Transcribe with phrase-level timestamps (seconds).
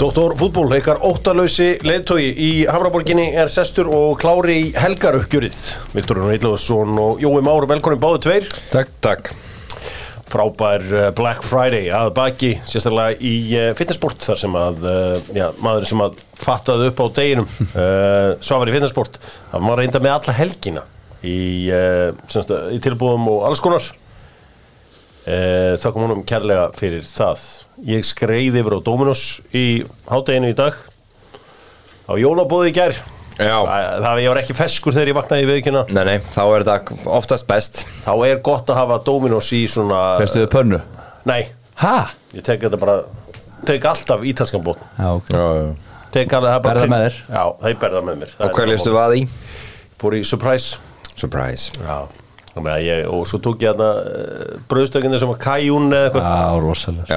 [0.00, 5.58] Doktor fútból, leikar óttalösi leðtói í Hamraborginni er sestur og klári í helgaruppgjörið.
[5.92, 8.48] Viktor Reitlausson og Jói Már, velkomin báðu tveir.
[8.72, 9.28] Takk, takk.
[10.32, 15.46] Frábær eh, Black Friday að baki sérstaklega í eh, fitnessport þar sem að, eh, já,
[15.60, 19.20] maður sem að fattaði upp á deginum uh, Svavar í fitnessport,
[19.52, 21.40] það var reynda með alla helgina í,
[21.76, 23.92] uh, semst, í tilbúðum og alls konar.
[25.28, 27.50] Uh, Þakkum honum kærlega fyrir það
[27.88, 29.22] Ég skreiði yfir á Dominos
[29.56, 29.64] í
[30.10, 30.76] hátteginu í dag
[32.10, 32.96] á jólabóði í gær
[33.40, 33.56] Já.
[33.64, 36.64] Það, það ég var ekki feskur þegar ég vaknaði í viðkynna Nei, nei, þá er
[36.66, 40.80] þetta oftast best Þá er gott að hafa Dominos í svona Fyrstu þið pönnu?
[41.30, 41.40] Nei,
[41.80, 41.94] Hæ?
[42.36, 42.98] ég tek þetta bara
[43.70, 45.46] tek alltaf ítalskan bótt Já, ok Já,
[46.12, 47.18] tek alveg, það er bara Berða með þér?
[47.30, 49.00] Já, það er berða með mér Það Og er hvað listu bótt.
[49.00, 49.24] vað í?
[50.02, 52.19] Fór í surprise Surprise Já, að
[52.68, 56.26] ég, og svo tók ég hérna uh, bröðstökinni sem var kajún eða eitthvað.
[56.26, 57.12] Já, rosalegt.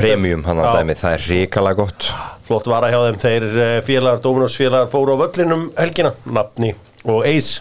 [0.00, 2.08] Premium, að dæmi, það er ríkala gott.
[2.46, 6.74] Flott vara hjá þeim, þeir eh, félagar, Dominos félagar fóru á völlinum helgina, nafni
[7.06, 7.56] og eis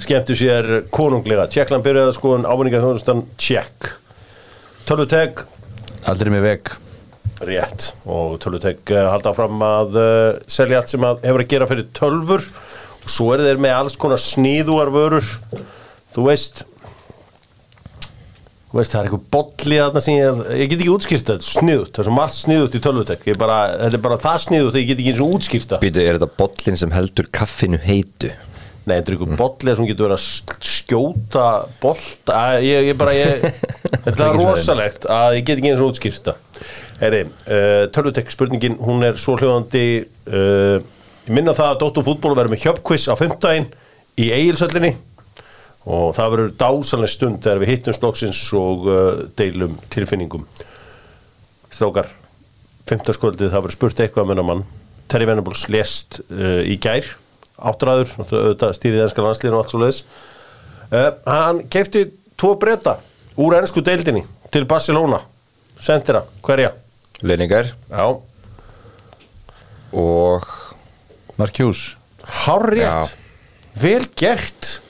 [0.00, 1.48] skemmtu sér konunglega.
[1.52, 3.92] Tjekkland byrjaði skoðun ávinningar þjónustan Tjekk.
[4.88, 5.44] Tölvutek
[6.08, 6.72] Aldrei með veg
[7.46, 7.92] rétt.
[8.08, 10.00] Og Tölvutek uh, halda fram að
[10.50, 12.48] selja allt sem að hefur að gera fyrir tölvur.
[13.02, 15.26] Og svo er þeir með alls konar sníðuar vörur
[16.12, 16.62] þú veist
[18.72, 21.90] þú veist það er eitthvað bolli þarna sem ég, ég get ekki útskýrt þetta sniðut,
[21.92, 25.02] það er svo margt sniðut í Tölvutek bara, þetta er bara það sniðut ég get
[25.02, 28.32] ekki eins og útskýrta Býtu, er þetta bollin sem heldur kaffinu heitu?
[28.82, 31.44] Nei, þetta er ykkur bolli sem getur verið að skjóta
[31.84, 32.32] bolt.
[32.34, 33.44] Að, ég, ég bara, ég,
[34.08, 36.34] þetta er rosalegt að ég get ekki eins og útskýrta
[37.02, 39.86] Heyri, uh, Törlutek spurningin hún er svo hljóðandi
[40.32, 40.80] uh,
[41.28, 43.68] ég minna það að Dóttu fútból verður með hjöpkviss á 15
[44.22, 44.96] í eigilsöllinni
[45.82, 48.98] og það verður dásanlega stund þegar við hittum slóksins og uh,
[49.38, 50.44] deilum tilfinningum.
[51.72, 52.10] Strákar
[52.90, 54.64] 15 skvöldið það verður spurt eitthvað með mann.
[55.10, 57.08] Terry Venables lest uh, í gær.
[57.62, 60.02] Áttræður, auðvitað stýrið ennska landslíðin og allt svo leiðis
[60.90, 62.06] uh, hann kefti
[62.40, 62.96] tvo breyta
[63.38, 65.22] úr ennsku deildinni til Barcelona.
[65.82, 66.72] Sendira, hverja?
[67.22, 68.06] Leiningar Já,
[69.92, 70.46] og
[71.38, 71.96] Mark Hughes.
[72.22, 73.14] Hárrétt.
[73.78, 74.80] Vel gert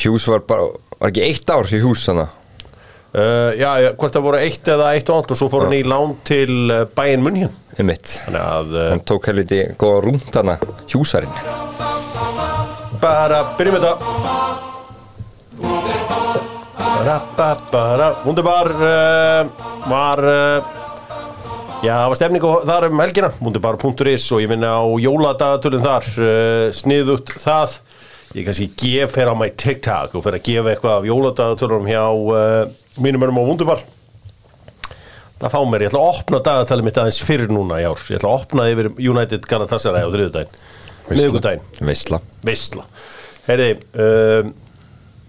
[0.00, 0.68] Hughes var bara,
[0.98, 4.92] var ekki eitt ár í Hughes þannig uh, já, já, hvort það voru eitt eða
[4.96, 6.54] eitt og allt og svo fór hann í lán til
[6.96, 10.58] bæinn munn um mitt þannig að uh, Hann tók helviti góða rúnt hana
[10.90, 11.58] Hughes-arinn
[13.00, 13.92] bara byrjum þetta.
[17.00, 20.20] Bara, bara Wunderbar uh, var
[21.80, 23.30] já, það var stemning og þar um helgina.
[23.40, 26.10] Wunderbar.is og ég minna á jóladagatölun þar
[26.76, 27.78] sniðut það
[28.36, 30.16] ég kannski gef hér á my TikTok.
[30.18, 33.86] Og fer að gefa eitthvað af jóladagatölunum hjá uh, mínum önum á Wunderbar.
[35.40, 38.18] Það fá mér, ég ætla að opna dagatalið mitt aðeins fyrir núna í ár, ég
[38.18, 40.58] ætla að opna yfir United Galatasaray á þriðudaginn
[41.10, 42.84] miðugudaginn Veistla veistla
[43.46, 44.52] Heyri, um,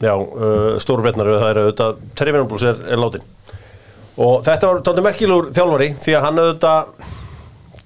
[0.02, 3.28] já, uh, stóru vetnar það er auðvitað, Terry Venables er, er látin
[4.22, 7.12] og þetta var tóndi merkilegur þjálfari því að hann auðvitað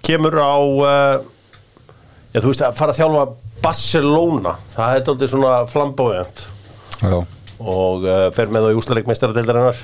[0.05, 1.15] kemur á uh,
[2.33, 3.25] já, þú veist að fara að þjálfa
[3.65, 6.45] Barcelona, það er tóndi svona flambóðjönd
[7.01, 7.19] Já.
[7.59, 9.77] Og uh, fer með á Júslarik meistaradeildarinnar.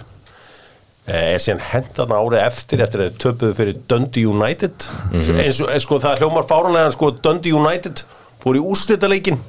[1.12, 4.86] Er síðan hendan árið eftir eftir að töpuðu fyrir Dundee United.
[5.12, 8.04] Eins og sko, það hljómar fáranlega sko, Dundee United
[8.44, 9.40] fór í úrslitaleikin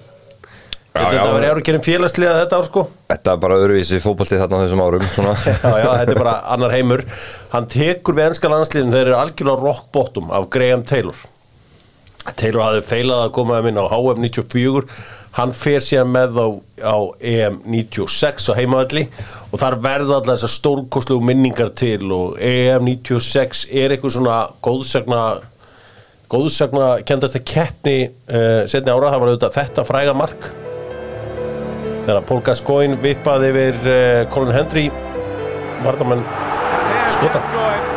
[0.92, 2.82] þetta erum gerðin félagsliða þetta ár sko.
[3.09, 7.04] Þetta er bara öðruvísi fótbolti þarna þessum árum já, já, þetta er bara annar heimur.
[7.54, 11.16] Hann tekur við ennska landsliðin þeir eru algjörlega rock bottom af Graham Taylor
[12.38, 14.87] Taylor hafði feilað að koma um inn á HM 94
[15.37, 16.49] hann fer síðan með á,
[16.84, 19.06] á EM 96 á heimavalli
[19.50, 25.22] og þar verða alltaf þessar stórkostlegu minningar til og EM 96 er eitthvað svona góðsagna
[26.33, 30.47] góðsagna kendast að keppni uh, setni ára, það var auðvitað þetta fræga mark.
[32.06, 34.89] Þegar Paul Gascoigne vippaði yfir uh, Colin Hendry
[35.84, 36.24] varðamenn
[37.13, 37.45] skota.
[37.53, 37.91] Brilliant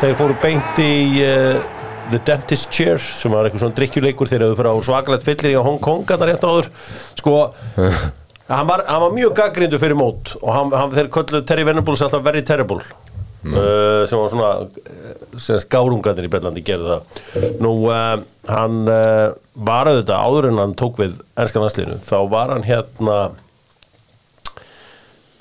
[0.00, 1.56] þeir fóru beint í uh,
[2.10, 5.64] The Dentist Chair sem var eitthvað svona drikkjuleikur þegar þau fyrir á svakalegt fyllir í
[5.66, 6.68] Hong Kong að rétt áður.
[7.18, 7.36] Sko
[8.52, 12.04] hann var, hann var mjög gaggrindu fyrir mót og hann, hann, þeir kölluðu Terry Venables
[12.06, 12.82] alltaf very terrible.
[13.46, 17.48] Uh, sem var svona uh, sem skárungarnir í Bellandi gerðu það.
[17.62, 18.16] Nú uh,
[18.50, 23.16] hann var auðvitað áður en hann tók við ennskan landsliðinu þá var hann hérna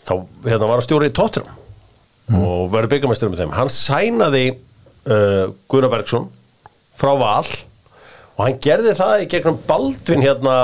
[0.06, 0.13] þá
[0.46, 1.65] hérna var hann stjóri í Tottenham
[2.33, 3.54] og verður byggamæstur með þeim.
[3.54, 6.27] Hann sænaði uh, Gunnar Bergson
[6.98, 10.56] frá Val og hann gerði það í gegnum Baldvin hérna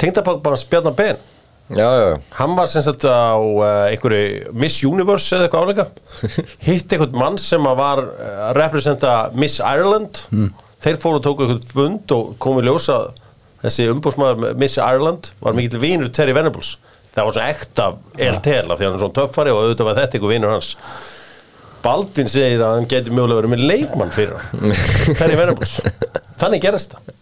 [0.00, 1.20] tengdapakk bara spjarnar ben.
[1.66, 5.86] Já, já, Hann var sem sagt á uh, einhverju Miss Universe eða eitthvað áleika.
[6.66, 10.20] Hitt einhvern mann sem var uh, að representa Miss Ireland.
[10.84, 13.00] Þeir fóru og tóku einhvern fund og komu ljósa
[13.64, 16.76] þessi umbúsmaður Miss Ireland var mikill vinur Terry Venables
[17.16, 17.86] Það var svona ekta
[18.28, 20.72] eltel af því að hann er svona töffari og auðvitað var þetta einhver vinur hans.
[21.86, 24.74] Baldvin segir að hann geti mögulega verið með leikmann fyrir hann.
[26.40, 27.12] Þannig gerist það.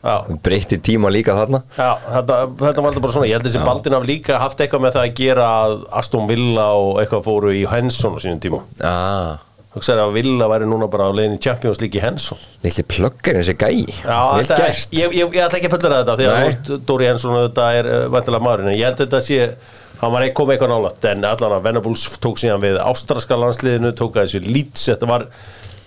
[0.00, 0.14] Já.
[0.46, 1.60] breytti tíma líka þarna.
[1.76, 4.84] Já, þetta, þetta var alltaf bara svona, ég held þessi Baldin haf líka haft eitthvað
[4.86, 8.62] með það að gera að Aston Villa og eitthvað fóru í Henson á sínum tíma.
[8.80, 9.34] ah,
[9.70, 12.38] Hugsaði að Villa væri núna bara á leiðin í Champions League í Henson.
[12.64, 13.84] Litli plöggar þessi gæi.
[14.02, 14.56] Já, þetta,
[14.98, 17.90] ég, ég, ég ætla ekki að fullera þetta því að veist, Dóri Henson þetta er
[17.90, 19.40] uh, vantilega maðurinn, en ég held að þetta sé
[20.00, 23.94] hann var ekki komið eitthvað nálægt, en allan að Venables tók síðan við ástraska landsliðinu
[24.00, 25.28] tók að þessu Leeds, þetta var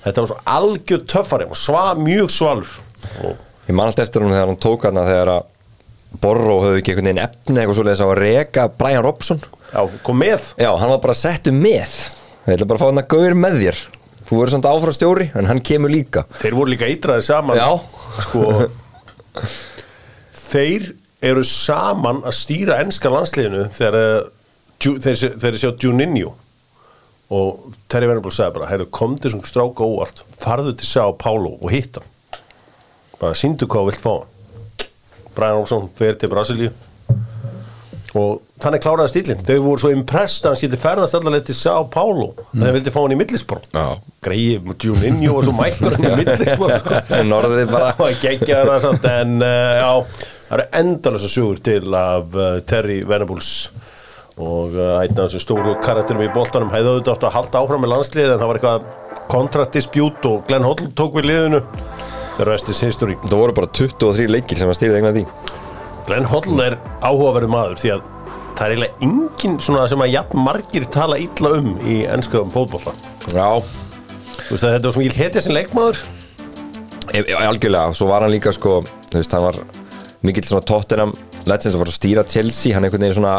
[0.05, 2.77] þetta var svo algjör töffari sva, mjög svalur.
[3.25, 3.35] Og
[3.67, 5.51] Ég man alltaf eftir hún þegar hann tók hana þegar að
[6.23, 9.39] Borró höfðu ekki einhvern veginn efni eitthvað svoleiðis á að reka Brian Robson.
[9.71, 10.51] Já, kom með.
[10.61, 11.95] Já, hann var bara settu með
[12.43, 13.83] Ég ætla bara að fá hann að gauður með þér.
[14.23, 16.25] Þú verður samt áfram stjóri, en hann kemur líka.
[16.39, 17.59] Þeir voru líka eitraði saman.
[17.59, 17.69] Já.
[18.23, 18.45] sko
[20.53, 20.91] þeir
[21.23, 26.33] eru saman að stýra ennska landsliðinu þegar eh, þeir, sjá Juninho.
[27.33, 30.21] Og Terry Venables sagði bara heyrðu, komdu sem stráka óvart.
[30.41, 32.41] Farðu til Sá Pálo og hitt hann.
[33.21, 34.29] Bara síndu hvað þú vilt fá hann.
[35.33, 36.73] Brian Olsson fer til Brasilíu.
[38.13, 41.73] Og þannig kláraði stílinn þau voru svo impressed að hann skildi ferðast allavega til Sá
[41.93, 42.63] Pálo mm.
[42.63, 43.85] þeir vildi fá hann í millisbró Já.
[44.25, 47.01] greið Juninho og svo mættur hann í millisbró sko.
[47.31, 47.93] Norðrið bara.
[48.01, 53.01] Var geggjaður það samt en uh, já, það eru endalösa sugur til af uh, Terry
[53.07, 53.53] Venables
[54.33, 56.71] og uh, einn af þessum stóru karakterum í boltanum.
[56.73, 58.87] Hefði auðvitað átt að halda áfram með landsliðið en það var eitthvað
[59.33, 61.61] kontraktdispjút og Glenn Hoddle tók við liðinu.
[62.39, 63.17] The rest is history.
[63.27, 65.25] Það voru bara 23 leikir sem að stýrið eignan því.
[66.07, 68.09] Glenn Hoddle er áhugaverð maður því að
[68.57, 72.93] það er eiginlega enginn svona sem að jafn margir tala illa um í ennskaðum fótbolta.
[73.33, 73.47] Já,
[74.43, 76.03] þú veist að þetta var sem ég hetja sem leikmaður.
[77.13, 78.77] E e algjörlega Svo var hann líka sko,
[79.11, 79.57] þú veist, hann var
[80.23, 81.11] mikill svona Tottenham
[81.45, 83.33] Legends að fara að stýra Chelsea Hann einhvern veginn svona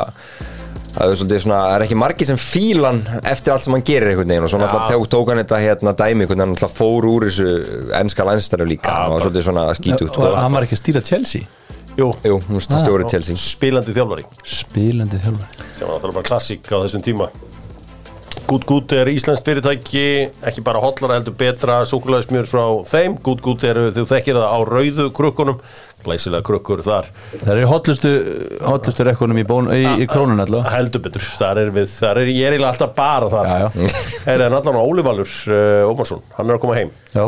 [0.94, 4.12] Það er svolítið svona, það er ekki margir sem fílan eftir allt sem hann gerir
[4.12, 6.76] einhvern veginn og svo náttúrulega tók, tók hann þetta hérna dæmi einhvern veginn, hann náttúrulega
[6.76, 7.49] fór úr þessu
[7.99, 10.28] ennska landstæru líka, Já, hann var bara- svolítið svona skítut sko.
[10.28, 11.43] Og hann var ekki að stýra Chelsea
[11.94, 13.38] Jú, Jú, hún veist að stjóri Chelsea.
[13.38, 14.25] Spilandi þjálfari.
[14.43, 15.67] Spilandi þjálfari.
[15.76, 17.29] Sem var náttúrulega bara klassík á þessum tíma.
[18.50, 20.02] Good Good er íslenskt fyrirtæki
[20.44, 23.14] ekki bara hotlara heldur betra súkulæðismjör frá þeim.
[23.25, 25.62] Good Good eru þú þekkir það á rauðu krukkunum.
[26.05, 27.06] Glæsilega krukkur þar.
[27.31, 28.12] Það eru hotlustu,
[28.67, 30.75] hotlustu rekkunum í, bón, í, í krónun allavega.
[30.75, 33.49] heldur betur, þar er við þar er, ég er alltaf bara þar.
[33.49, 34.05] Já, já.
[34.35, 36.93] er það allan Óli Valur uh, Ómarsson, hann er að koma heim.
[37.14, 37.25] Já,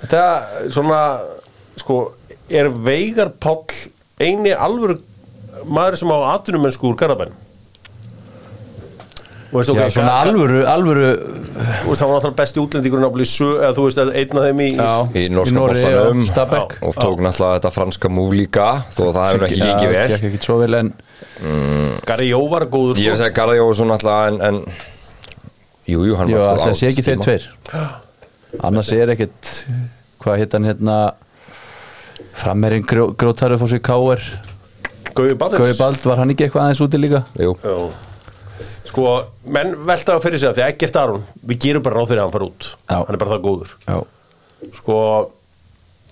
[0.00, 1.00] þetta er svona
[1.78, 2.00] sko,
[2.50, 3.64] er Veigar Páll
[4.20, 4.98] eini alvöru
[5.64, 6.96] maður sem á atvinnumennsku úr
[9.54, 11.08] veist, já ok, svona Ga- Ga- alvöru, alvöru
[11.54, 14.46] Þú veist, það var náttúrulega besti útlendingurinn að bli sög, eða þú veist, einn af
[14.48, 16.24] þeim í Já, Í norska boltanum.
[16.82, 20.08] og tók náttúlega þetta franska múf líka þó að það hefur ekki Já, líkið vel.
[20.14, 20.92] gekk ekki svo vel en
[22.06, 23.22] Gary Jó var góður Ég að sko.
[23.22, 24.64] segja Garði Jónsson náttúrulega en, en
[25.86, 27.46] Jú, jú, hann var alltaf sé ekki þeir tveir.
[28.64, 29.50] Annars er ekkit
[30.24, 30.98] Hvað hitt hann hérna
[32.34, 34.24] Frammerinn gró, grótarður fór sér K.R.
[35.14, 37.22] Gauði Bald, var hann ekki eitthvað aðeins úti líka?
[37.38, 37.76] Jú, Já.
[38.84, 39.04] Sko,
[39.50, 42.20] menn velta á fyrir sig af því að Eggert Aron, við gerum bara ráð fyrir
[42.22, 42.96] að hann fara út Já.
[42.98, 43.96] hann er bara það góður Já,
[44.78, 44.96] sko,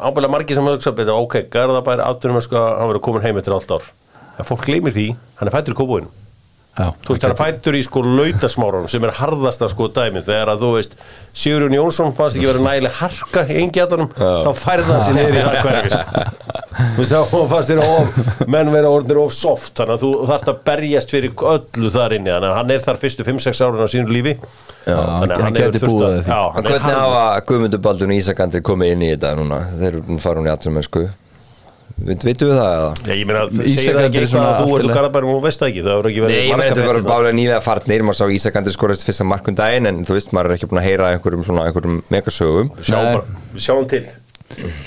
[0.03, 3.75] ábæðlega margir sem hugsa betur, ok, Garðabær afturum sko, hann verður komin heim eftir allt
[3.77, 3.87] ár
[4.41, 5.07] en fólk gleymir því,
[5.39, 6.11] hann er fættur í kóbúinu
[6.73, 10.25] já þú veist, hann er fættur í sko lautasmáranum sem er harðasta sko dæmið.
[10.29, 10.95] Þegar að þú veist
[11.37, 15.43] Sigurjón Jónsson fannst ekki verið nægileg harka í engjatanum, þá færði hann sér niður í
[15.43, 15.97] það hverfis
[16.97, 20.51] þú veist, þá fannst þér of menn vera orðinir of soft, þannig að þú þarft
[20.53, 23.89] að berjast fyrir öllu þar inni, þannig að hann er þar fyrstu 5-6 árin á
[23.93, 24.35] sínu lífi.
[24.89, 26.33] Já, þannig að hann hefur gæti þurft búið að- að því.
[26.33, 29.61] En hann er hvernig hafa Guðmundur Baldun og Ísakandri komið inn í þetta núna?
[29.79, 31.05] Þeir eru farin í aðtunum mennsku
[32.03, 32.91] Veit, Veitum við það eða?
[33.07, 34.97] Já, ég meina, segir það ekki eitthvað að þú ert afturlega.
[34.97, 37.11] Garðabærum og veist það ekki, það voru ekki Nei, verið ég meina þetta var fréttir.
[37.13, 40.55] bálega nýlega farnir maður sá Ísakandri skorast fyrsta markun daginn en þú veist, maður er
[40.57, 43.13] ekki búin að heyra einhverjum svona einhverjum megasögum Við sjáum, Nei.
[43.15, 44.03] bara, við sjáum til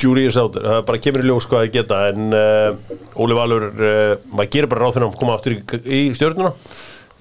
[0.02, 2.76] Jury is out það bara kemur í ljós hvað það geta en uh,
[3.18, 6.52] Óli Valur uh, maður gerir bara ráð fyrir að koma aftur í, í stjórnuna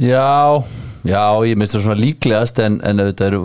[0.02, 0.60] Já,
[1.06, 3.38] já, ég minnst það svona líklegast en, en auðvitað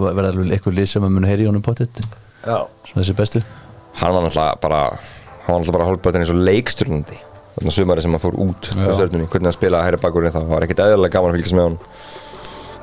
[5.49, 7.15] Hann var náttúrulega bara hálfbötin eins og leikstjórnandi.
[7.55, 10.51] Þannig að sumari sem hann fór út á stjórnunni, hvernig hann spilaði hæri bakurinn það
[10.51, 11.79] var ekkit eðlilega gaman að fylgjast með hann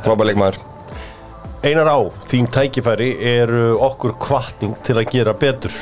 [0.07, 0.59] frábær leikmaður.
[1.63, 3.09] Einar á þín tækifæri
[3.39, 5.79] eru okkur kvartning til að gera betur.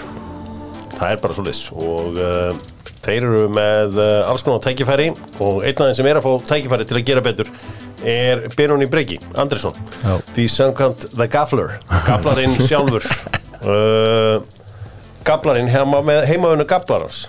[0.95, 2.63] Það er bara svo leys og uh,
[3.05, 5.11] Þeir eru með uh, alls konar tækifæri
[5.45, 7.51] og einn af þeim sem er að fá tækifæri til að gera betur
[8.05, 10.15] er Benoni Breki, Andresson Já.
[10.37, 11.75] því samkvæmt The Gaffler
[12.07, 14.41] Gaflarinn sjálfur uh,
[15.25, 17.25] Gaflarinn heima með heimaðunu Gaflarars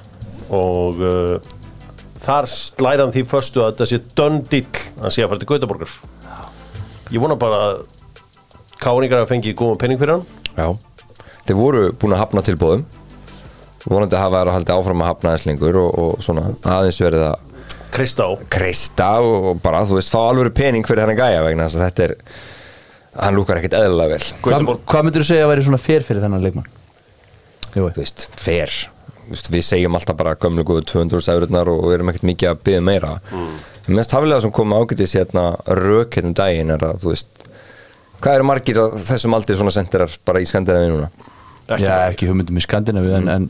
[0.53, 1.37] og uh,
[2.25, 4.67] þar slæra hann því förstu að þetta sé dönn dill
[4.99, 5.95] að sé að fara til Gautaborgar
[7.13, 7.79] ég vona bara að
[8.81, 10.25] káringar að fengi góðan penning fyrir hann.
[10.55, 10.67] Já,
[11.47, 12.85] þeir voru búin að hafna tilbúðum
[13.85, 17.27] vonandi hafa þær að halda áfram að hafna aðeins lengur og, og svona aðeins verið
[17.27, 17.43] að
[17.95, 21.85] Kristá kreista og, bara, þú veist, fá alveg pening fyrir hennar gæja vegna þess að
[21.85, 22.15] þetta er
[23.23, 24.25] hann lúkar ekkit eðlilega vel.
[24.43, 26.67] Hvað, hvað myndir þú segja að væri svona fér fyrir þennan leikmann?
[27.75, 28.71] Jú, þú veist, fer
[29.29, 32.59] veist, við segjum alltaf bara gömlu góðu 200 eururnar og við erum ekkert mikið að
[32.67, 33.15] byggja meira.
[33.31, 33.55] Mm.
[33.97, 37.43] mest hafilega sem kom ágætis hérna rök hérna um daginn er að þú veist
[38.21, 41.09] hvað eru margir á þessum aldrei svona sendirar bara í Skandinavíu núna?
[41.67, 41.83] Ekki.
[41.85, 43.49] Já, ekki hugmyndum í Skandinavíu en, en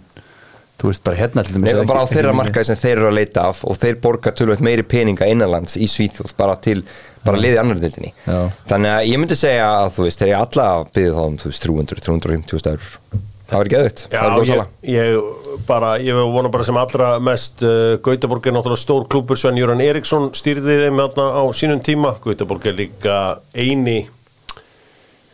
[0.79, 2.95] þú veist bara hérna til dæmis Nei, bara á ekki- þeirra ekki- markaði sem þeir
[2.97, 6.81] eru að leita af og þeir borga tölvöld meiri peninga innanlands í Svíþjóð bara til,
[7.23, 8.41] bara liði annar dildinni Já.
[8.73, 11.37] þannig að ég myndi segja að þú veist, þeir eru alla að byggja þá um
[11.39, 15.19] þú veist 300, 350 stafur það auðvitt, Já, það var góð ég,
[15.67, 19.83] bara, ég vona bara sem allra mest uh, Gautaborg er náttúrulega stór klúpur Sven Júran
[19.85, 22.15] Eriksson stýrði þeim á sínum tíma.
[22.23, 23.17] Gautaborg er líka
[23.53, 23.99] eini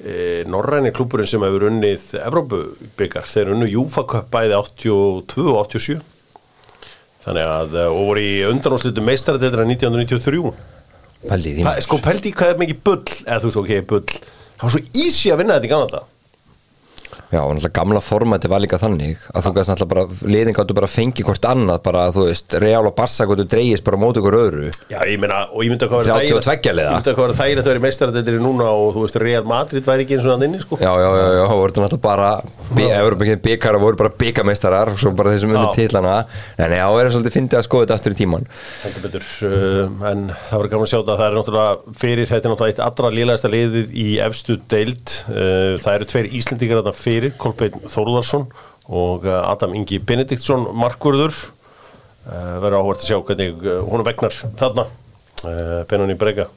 [0.02, 6.02] e, norræni klúpurinn sem hefur unnið Evrópubyggar, þeir unnu Júfa Cup bæði 82 og 87
[7.22, 10.54] þannig að, eh, og voru í undanáslutu meistaradeildra 1993
[11.22, 14.08] Pældi í því sko pældi í hvað er mikið bull eða þú veist ok, bull.
[14.58, 16.00] Það var svo easy að vinna þetta í Kanada
[17.32, 20.04] Já, og náttúrulega gamla formati var líka þannig að þú gæst náttúrulega bara,
[20.34, 23.86] liðin gáttu bara að fengi hvort annað, bara þú veist, Real og Barca gáttu dreigist
[23.88, 24.68] bara á móti ykkur öðru.
[24.92, 26.92] Já, ég meina, og ég myndi að hvað 32 liða.
[26.92, 29.46] Ég myndi að hvað var þægilegt að vera í meistaradeildinni núna og þú veist, Real
[29.48, 30.74] Madrid væri ekki eins og hann inni, sko.
[30.82, 32.32] Já, já, já, já, það voru náttúrulega bara
[32.72, 35.76] Európa byggar og voru bara byggameistarar svo bara þeir sem unni Já.
[35.76, 36.16] titlana.
[36.58, 37.88] En já, það er svolítið fyndið að skoða
[47.02, 48.48] í fyrir, í Kolbeinn Þórðarsson
[48.92, 54.36] og uh, Adam Ingi Benediktsson Markurður uh, verður áhvert að sjá hvernig uh, hún vegnar
[54.60, 54.88] þarna.
[55.42, 56.48] Uh, Benoni Brega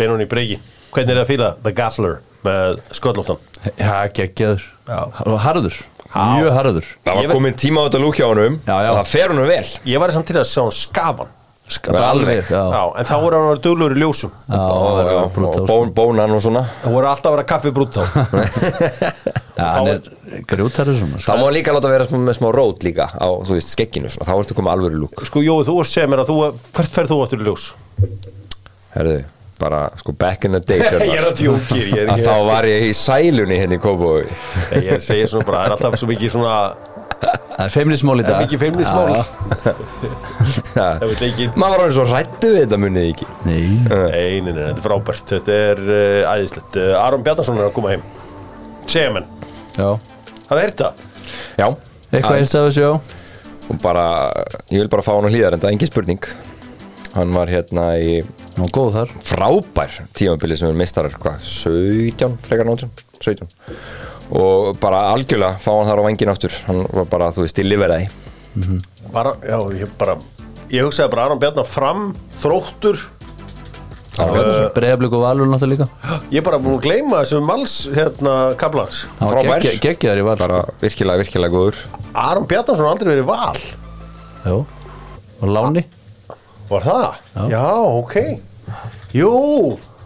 [0.00, 0.56] Benoni Bregi,
[0.94, 3.42] hvernig er það að fíla The Gaffler með sköllóttan?
[3.76, 4.62] Já, geggjaður.
[5.26, 5.76] Og harður,
[6.14, 6.88] mjög harður.
[7.04, 8.56] Það var komin tíma á þetta lúk hjá honum.
[8.64, 8.88] Já, já.
[8.94, 9.66] og það fer honum vel.
[9.92, 11.36] Ég var samt til að sjá hann
[11.70, 14.32] skafan Ska- bara alveg, já, Já, en þá voru hann að vera duglur í ljósum.
[14.50, 16.62] Já, og, já, og, brútal, og bón, bónan og svona.
[16.82, 18.04] Það voru alltaf að vera kaffi brútt á
[19.60, 19.98] Já, hann er
[20.50, 21.26] grjótarður svona sko.
[21.30, 24.28] Það má líka láta vera smá- með smá rót líka á, þú veist, skegginu svona,
[24.30, 25.24] þá ertu komið alvöru lúk.
[25.28, 26.38] Sko, Jói, þú segja mér að þú,
[26.78, 27.66] hvert ferð þú aftur í ljós?
[28.94, 29.16] Herðu,
[29.60, 32.68] bara, sko, back in the days ég er að djókir, ég er að þá var
[32.70, 34.30] ég í sælunni hérna í Kópavogi.
[34.72, 36.54] Nei, Ég segir svona bara, það er alltaf svo mikið svona
[37.20, 38.60] Það er feimnismál í Það dag er mikið
[40.70, 43.26] Það ekki maður var hann svo rættu við þetta munið ekki?
[43.44, 43.58] Nei,
[43.90, 45.24] Nei, nei, nei, þetta er frábært.
[45.34, 46.78] Þetta er uh, æðislegt.
[46.80, 48.04] Uh, Aron Bjarnason er að koma heim.
[48.90, 49.28] Segja menn,
[49.76, 49.90] já.
[50.48, 50.88] Það er þetta
[51.60, 51.66] Já,
[52.10, 53.18] Eitthvað einst af þessu, já?
[53.70, 54.04] Og bara,
[54.72, 56.30] ég vil bara fá hann á hlýðar en það er engin spurning.
[57.14, 58.16] Hann var hérna í
[58.56, 59.12] Ná, góð þar.
[59.26, 62.90] frábær tímabili sem er meistarar, hvað, 17 frekar náttúr,
[63.22, 63.46] 17
[64.30, 66.54] og bara algjörlega fá hann þar á vengin aftur.
[66.66, 68.10] Hann var bara, þú veist, í liveraði
[69.12, 70.18] bara, Já, ég bara
[70.70, 72.98] Ég hugsaði bara Aron Bjarnar fram Þróttur.
[74.74, 76.18] Breiðablík og Valur náttúrulega líka.
[76.30, 79.04] Ég er bara búin að gleyma þessum mals Hérna, kablans
[79.80, 81.80] geggjaður í Val bara virkilega, virkilega góður.
[82.14, 83.62] Aron Bjarnason har aldrei verið val.
[84.44, 84.54] Já
[85.40, 85.86] Og Láni.
[86.70, 87.20] Var það?
[87.50, 87.64] Já,
[87.96, 88.16] ok.
[89.16, 89.30] Jú,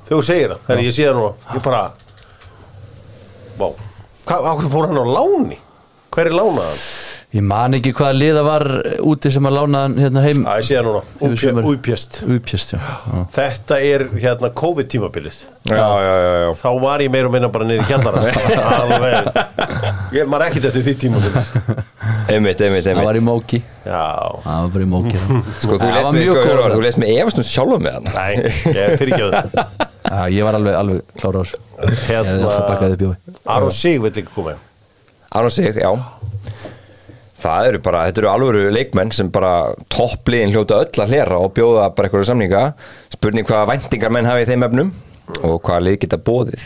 [0.06, 1.82] þegar þú segir það Þegar ég sé það nú Ég bara
[3.58, 3.66] Vá
[4.24, 5.58] Hvað, hvað fór hann á láni?
[6.14, 6.84] Hver er lánaðan?
[7.34, 8.62] Ég man ekki hvaða liða var
[9.02, 11.64] úti sem að lána hann hérna heim Æ, ég sé það núna.
[11.72, 13.24] Úpjöst Uppjast, já Já.
[13.34, 16.52] Þetta er hérna COVID-tímabilið já, já, já, já.
[16.60, 18.22] Þá var ég meira og minna bara niður í kjallara.
[18.78, 21.74] Alveg Ég maður ekkert eftir því tímabilið
[22.28, 23.26] einmitt, einmitt, Það var í einmitt.
[23.28, 23.60] móki.
[23.84, 24.02] Já.
[24.44, 25.16] Það var bara í móki
[25.60, 28.94] sko, þú var mig, sko, þú lest mig efast um sjálfa með hann Nei, ég
[29.00, 31.60] fyrir ekki það Já, ég var alveg, alveg klára á þessu.
[31.84, 34.54] Ég hefði alltaf Hérna bakkaði upp jói Aron Sig vill ekki koma.
[35.34, 35.90] Aron Sig, já.
[37.44, 39.50] Það eru bara, þetta eru alvöru leikmenn sem bara
[39.92, 42.62] toppliðin hljóta öll að hlera og bjóða bara eitthvað samninga.
[43.12, 44.94] Spurning hvaða væntingar menn hafi í þeim efnum
[45.44, 46.64] og hvaða lið geta bóðið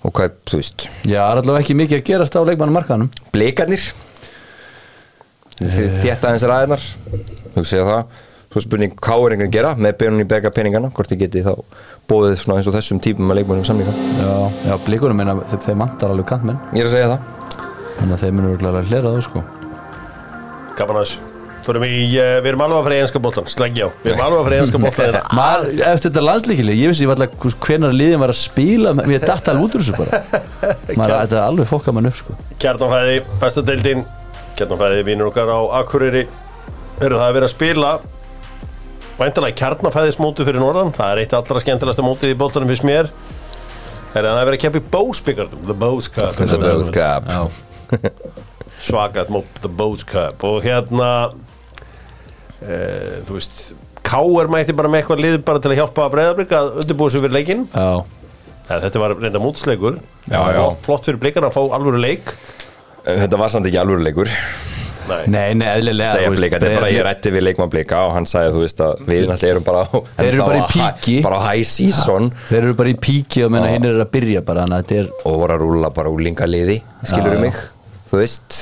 [0.00, 0.84] og hvað, þú veist.
[1.04, 3.82] Já, það er allavega ekki mikið að gerast á leikmannum markaðanum blikarnir
[5.60, 6.84] þið þétta aðeins ræðinar
[7.54, 8.18] þú segja það.
[8.50, 11.52] Svo spurning hvað er einhvern að gera með beinunni berga peningana hvort þið geti þá
[12.10, 13.94] bóðið svona eins og þessum típum að leikmennum samninga.
[14.18, 14.32] Já,
[14.66, 16.58] já, blíkunum meina þeir, þeir mantar alveg kantmenn.
[16.74, 17.66] Ég er að segja það.
[18.00, 19.44] Þannig að þeir munur örugglega að hlera það sko.
[20.80, 21.28] Gaman að þessu
[21.60, 23.88] Förum í, uh, við erum alveg að fara í enska bóttan, slengi á.
[24.00, 27.56] Við erum alveg að fara í bóttan þetta Maður, eftir þetta landslíkileg, ég vissi alltaf
[27.66, 30.22] hvenar liðin var að spila Mér datt alveg út úr þessu bara.
[30.98, 32.38] Maður, þetta er alveg fokka mann upp sko.
[32.64, 34.06] Kjartanfæði, besta deildin
[34.60, 36.26] Kjartanfæði, vinnur okkar á Akureyri.
[37.00, 37.92] Eru það að vera að spila
[39.20, 40.94] Væntalega kjartanfæðismóti fyrir norðan.
[40.96, 43.10] Það er eitt allra skemmtilegasta mótið í bóttanum fyrst mér.
[44.14, 46.38] Er það að vera að keppa í Bósbyggardum The Bós Cup.
[46.40, 47.28] The Bose Cup.
[47.28, 47.42] Já,
[48.88, 50.40] svakat mót The Bose Cup.
[50.48, 51.10] Og hérna
[52.64, 52.78] e,
[53.28, 53.60] þú veist
[54.08, 54.48] K.R.
[54.50, 57.36] mætti bara með eitthvað lið bara til að hjálpa að breyðablika að undirbúið sér fyrir
[57.36, 57.66] leikinn.
[57.76, 57.90] Já,
[58.70, 59.44] þetta var reynda
[60.56, 60.64] já.
[60.88, 62.32] flott fyrir blikarna að fá alvöru leik
[63.04, 64.30] Þetta var samt ekki alvöru leikur.
[65.10, 65.24] Nei.
[65.26, 68.26] nei, nei, eðlilega segja blika, þetta er bara ég rætti við leikmann blika og hann
[68.30, 69.88] sagði þú veist að við náttúrulega erum bara á
[70.20, 71.14] Þeir eru bara í píki.
[71.24, 72.28] bara á high season.
[72.50, 75.00] Þeir eru bara í píki og menna hinn er að byrja bara Þannig að þetta
[75.00, 77.40] er og voru að rúla bara úlingaliði skilur já.
[77.42, 77.58] mig,
[78.12, 78.60] þú veist?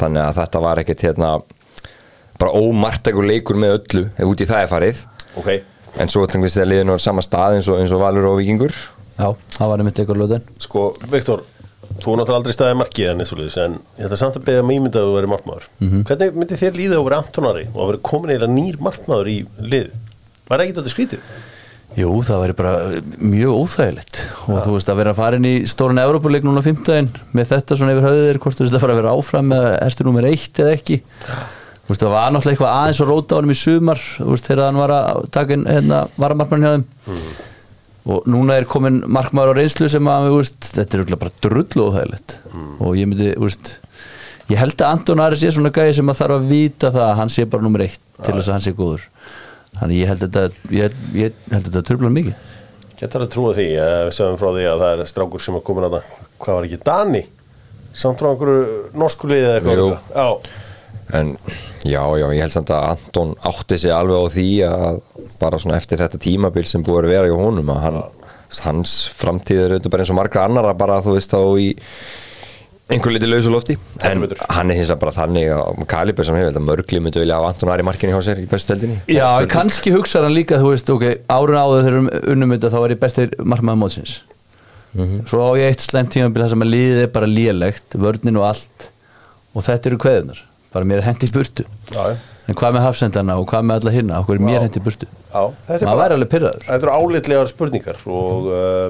[0.00, 1.30] Þannig að þetta var ekkert hérna
[2.40, 5.04] bara ómartegur leikur með öllu ef út í það er farið.
[5.42, 5.50] Ok,
[6.00, 8.72] en svo við þegar liðinu var sama stað eins og, eins og Valur og Vikingur
[9.14, 9.28] Já,
[9.58, 10.46] það var einmitt eitthvað löðin.
[10.64, 11.44] Sko Viktor
[12.02, 13.08] þú er náttúrulega aldrei staðið markið
[13.64, 15.66] en, ég ætla samt að beða mig ímyndað að þú verið markmaður.
[16.10, 19.36] Hvernig myndi þér líða að vera Antonari og að vera komin eiginlega nýr markmaður í
[19.58, 19.90] lið?
[20.48, 21.26] Var það ekki þetta skrítið?
[21.94, 22.70] Jú, það væri bara
[23.22, 24.20] mjög óþægilegt.
[24.50, 27.52] Og þú veist að vera að fara inn í stórun Evrópuleik núna á 15 með
[27.52, 30.26] þetta svona yfir höfðir hvort þú veist að fara að vera áfram með erstu númer
[30.26, 30.98] 1 eða ekki?
[31.84, 34.46] Þú veist það var náttúrulega eitthvað aðeins og róta á honum í sumar þú veist
[34.50, 36.86] þegar hann var að taka inn hérna varamarkmann hjá þeim
[38.04, 42.36] og núna er komin markmaður á reynslu sem að veist, þetta er bara drullu óþægilegt.
[42.84, 43.78] Og ég myndi veist,
[44.50, 47.18] ég held að Anton Ari sé svona gæði sem að þarf að vita það að
[47.22, 49.06] hann sé bara nummer 1 til þess að hann sé góður.
[49.78, 52.50] Þannig ég held að þetta ég, ég held að þetta trublar mikið.
[53.00, 55.64] Getur að trúa því, eh, við sögum frá því að það er strákur sem er
[55.66, 56.12] komin að það,
[56.44, 57.24] hvað var ekki, Dani?
[57.94, 58.68] Samt frá einhverju
[59.00, 60.52] norsku liðið eða eitthvað?
[61.14, 61.32] En
[61.84, 65.00] já, já, ég held samt að Anton átti sig alveg á því að
[65.40, 68.02] bara svona eftir þetta tímabil sem búið að vera hjá honum að hann,
[68.64, 71.70] hans framtíð er auðvitað bara eins og margra annara bara þú veist þá í
[72.92, 73.74] einhver liti lausu lofti.
[74.04, 74.20] En
[74.52, 77.72] hann er hins vegar bara þannig að Kaliber sem hefur mörgli myndi vilja hafa Anton
[77.72, 81.06] Ari markinu hjá sér í bestu heldinni Já, kannski hugsaði hann líka, þú veist, ok,
[81.32, 84.18] árun áður þegar um unnum þetta þá var ég bestir markmaður mótsins.
[85.26, 88.46] Svo á ég eitt slemt tímabil þar sem að liðið er bara lélegt, vörnin og
[88.52, 88.90] allt
[89.54, 91.64] og þetta eru kveðunar, bara mér er hendi burtu.
[91.94, 92.16] já.
[92.44, 95.06] En hvað með hafsendana og hvað með alla hinna, okkur er mér hendi burtu.
[95.08, 95.42] já.
[95.68, 96.64] Þetta er Maður væri alveg pyrraður.
[96.68, 98.88] þetta eru álitlegar spurningar og uh,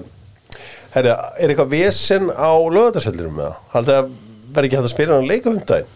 [0.94, 3.60] herri, er eitthvað vesen á lögðarsvellinum með það?
[3.76, 4.08] Haldið að
[4.54, 5.92] verði ekki hægt að spila hann leika hundaginn?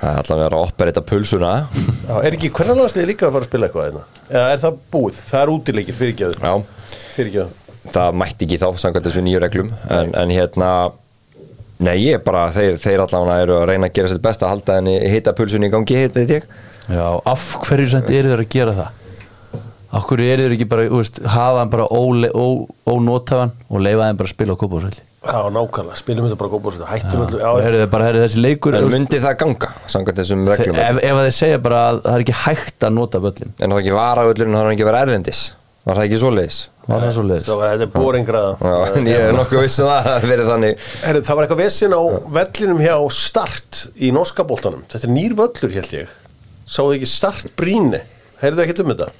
[0.00, 1.48] það er allavega að operita pulsuna
[2.08, 4.04] Já, er ekki hvernig landsliði líka að fara að spila eitthvað einna?
[4.30, 5.18] Eða er það búið?
[5.28, 6.38] Það er útileikir fyrirgjöður.
[6.40, 6.54] já,
[7.16, 7.50] Fyrirgjöður.
[7.92, 10.70] það mætti ekki þá samkvæmt þessu nýju reglum en, en hérna
[11.80, 14.78] nei, ég bara, þeir, þeir allavega eru að reyna að gera sér best að halda
[14.80, 16.48] henni hita pulsunni í gangi, heit ég
[16.90, 18.96] Já, af hverju sent eru þeir að gera það?
[19.90, 23.80] Af hverju eru þeir ekki bara, þú veist, hafa hann bara óle- ó- ónotafan og
[23.82, 25.04] leifa þeim bara að spila á kópásvelli?
[25.20, 25.96] Já, nákvæmlega.
[26.00, 26.76] Spilum þetta bara góðbúr.
[26.88, 27.40] Hættum öllu.
[27.44, 30.78] Og Já, heyrðu, bara heyrðu þessi leikur en myndi það ganga, samkvæmt þessum ef, reglum
[30.80, 33.80] ef að þeir segja bara að það er ekki hægt að nota völlin en það
[33.82, 35.42] ekki var að öllurinn, það er ekki verið erlendis
[35.86, 36.60] var það ekki svoleiðis?
[36.90, 38.52] Var það svo leiðis það var, þetta er bóringraða.
[38.60, 40.86] Já, en ég er nokkuð viss um það að það verið þannig.
[41.04, 42.02] Herri, það var eitthvað vesinn á
[42.36, 44.84] vellinum hjá Start í norska boltanum.
[44.90, 46.14] Þetta er nýr völlur held ég.
[46.70, 48.02] Sáðu ekki Start Bríni
[48.42, 49.10] heyrðu ekkert um þetta?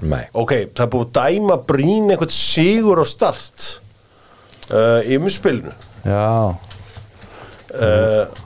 [0.00, 0.24] Nei.
[0.32, 3.66] ok, það er búið að dæma Bríni eitthvað sigur á Start
[4.72, 5.74] uh, í umspilinu.
[6.06, 6.56] Já,
[7.76, 8.38] uh,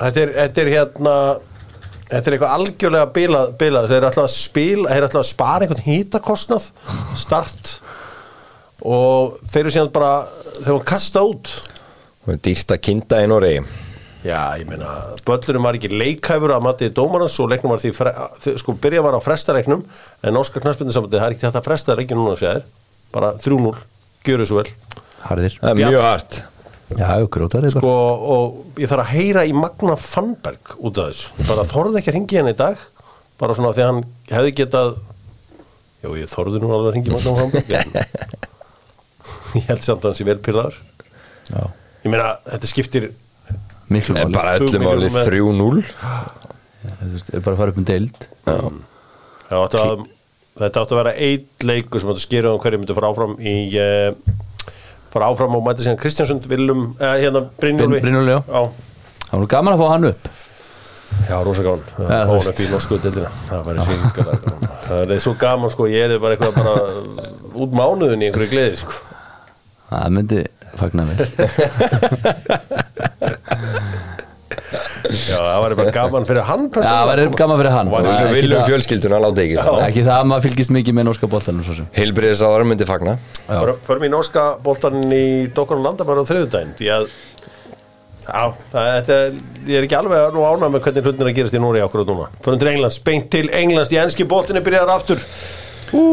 [0.00, 1.16] þetta, er, þetta er hérna
[2.12, 3.88] þetta er eitthvað algjörlega bilað, bilað.
[3.90, 6.70] þeir eru alltaf að spila þeir eru alltaf að spara einhvern hýtakostnað
[7.22, 7.72] Start.
[8.82, 10.12] Og þeir eru síðan bara
[10.58, 11.50] þeir eru að kasta út.
[12.26, 13.62] Og dýrt að kinda í Noregi.
[14.22, 14.86] Já, ég meina,
[15.26, 18.12] böllurum var ekki leikhæfur að matið dómarans og leiknum var því, fre,
[18.44, 19.80] þ- sko, byrja var á frestareiknum
[20.22, 22.60] en Óskar Knarspindisambandi, það er ekki þetta að fresta reiknum núna sér,
[23.10, 23.72] bara 3-0
[24.22, 24.70] gjöru svo vel,
[25.26, 25.56] harðir.
[25.58, 26.38] Það er mjög hart
[26.98, 27.94] já, grótar er bara sko,
[28.34, 32.16] og ég þarf að heyra í Magna Fannberg út af þessu, bara þorði ekki að
[32.18, 32.82] ringi henni í dag,
[33.40, 34.02] bara svona því að hann
[34.32, 34.92] hefði getað
[36.02, 37.90] jú, ég þorði nú alveg að ringi Magna Fannberg en
[39.60, 40.78] ég held samt að hann sé vel pyrraður
[41.52, 41.62] já,
[42.04, 43.10] ég meina, þetta skiptir
[43.92, 44.32] miklu máli.
[44.34, 45.84] bara öllum með- 3-0
[46.82, 48.24] Þú veist, er bara að fara upp um deild.
[48.42, 50.00] Það átti að,
[50.58, 53.36] þetta átti að vera eitt leikur sem átti að skýra um hverju myndi fara áfram
[53.38, 54.32] í uh,
[55.12, 57.98] fara áfram og mæti síðan Kristjánsund Willum, uh, hérna Brynjólfi.
[58.00, 58.40] Bryn- Brynjólfi, já.
[59.30, 60.22] það var gaman að fá hann upp.
[61.28, 61.84] Já, rosa gaman.
[61.98, 62.48] Það var veist.
[62.48, 63.30] upp í norsku deildina.
[63.48, 63.74] Það var
[64.88, 66.74] Það er svo gaman sko, ég er bara eitthvað bara
[67.62, 68.94] út mánuðin í einhverju gleði sko.
[69.92, 70.40] Það myndi
[70.80, 71.18] fagna mér
[75.02, 77.90] Já, það var bara gaman fyrir hann Já, það verður gaman fyrir hann.
[77.92, 79.88] Var Það Við viljum það- fjölskylduna, láta ekki svona.
[79.88, 81.88] Ekki það að maður fylgist mikið með norska boltanum svo sem.
[81.90, 83.16] Um Heilbriðis á örmundi fagna
[83.48, 87.06] Förum- í norska boltan í Dokkarn Landamæra á þriðudaginn Því að
[88.22, 89.16] Já, það, þetta,
[89.66, 92.28] ég er ekki alveg nú ánað með hvernig hlutin að gerast í Núri ákvörðu núna.
[92.44, 93.90] Förum til Englands, beint til Englands.
[93.90, 95.24] Í enski boltinni byrjaðar aftur.
[95.92, 96.04] Ú,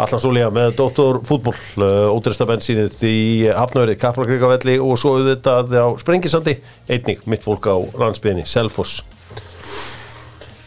[0.00, 3.16] Allan Súlía með Dóttor fútból uh, ótrista bensínið í
[3.52, 6.54] Hafnöfri, Kaplakrikavelli og svo auðvitað á Sprengisandi
[6.88, 9.02] einnig mitt fólk á landsbyðinni, Selfoss.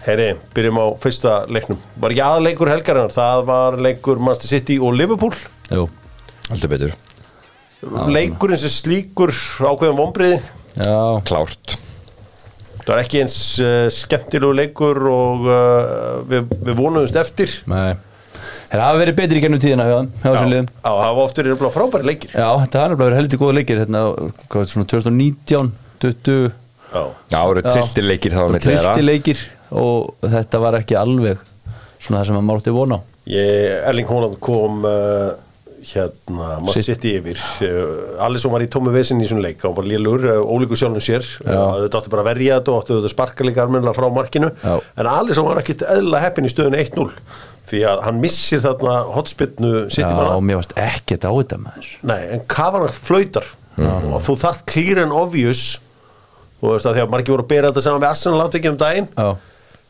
[0.03, 1.79] Heyri, byrjum á fyrsta leiknum.
[2.03, 5.33] Var ekki aðleikur helgarinnar, það var leikur Manchester City og Liverpool.
[5.71, 5.87] Jú,
[6.51, 6.95] Alltaf betur.
[8.13, 10.37] Leikurinn sem slíkur ákveðum vonbriði
[10.77, 10.95] já,
[11.27, 11.77] Klárt.
[12.83, 17.61] Það var ekki eins uh, skemmtilegu leikur og uh, við, við vonuðumst eftir.
[17.71, 17.93] Nei
[18.73, 20.67] Það hafa verið betri í gennum tíðina hjá þeim, hjá þessum liðum.
[20.73, 22.31] Já, það var oft verið frábæri leikir.
[22.33, 24.01] Já, þetta hafa verið heldur góða leikir hérna,
[24.49, 25.69] hvað, svona 2019,
[26.01, 26.39] 20
[26.93, 27.69] Já, Já, það voru Já.
[27.69, 29.39] trilltileikir þá með trillti leikir
[29.83, 31.39] og þetta var ekki alveg
[32.01, 33.01] svona það sem maður mátti vona á.
[33.33, 35.31] Ég, Erling Haaland kom uh,
[35.87, 37.39] hérna, maður Sitt- sitt yfir.
[37.63, 39.61] Uh, Alisson var í tómi vesin í svona leik.
[39.63, 41.25] Hann var lélur, uh, ólíku sjálfum sér.
[41.45, 44.51] Uh, þetta átti bara að verja þetta og átti þetta sparka líka almennilega frá markinu.
[44.65, 44.75] Já.
[44.97, 47.09] en Alisson var ekkit eðla heppin í stöðun 1-0
[47.69, 51.31] því að hann missir þarna hotspinnu sitt í Já, manna og mér varst ekkert á
[51.31, 51.89] þetta maður.
[52.11, 53.47] Nei, en Kavana flautar.
[53.79, 55.79] Og þú þarft clear and obvious
[56.61, 58.77] og veist að því að margir voru að bera þetta saman við Arsenal láttekið um
[58.79, 59.29] daginn Já,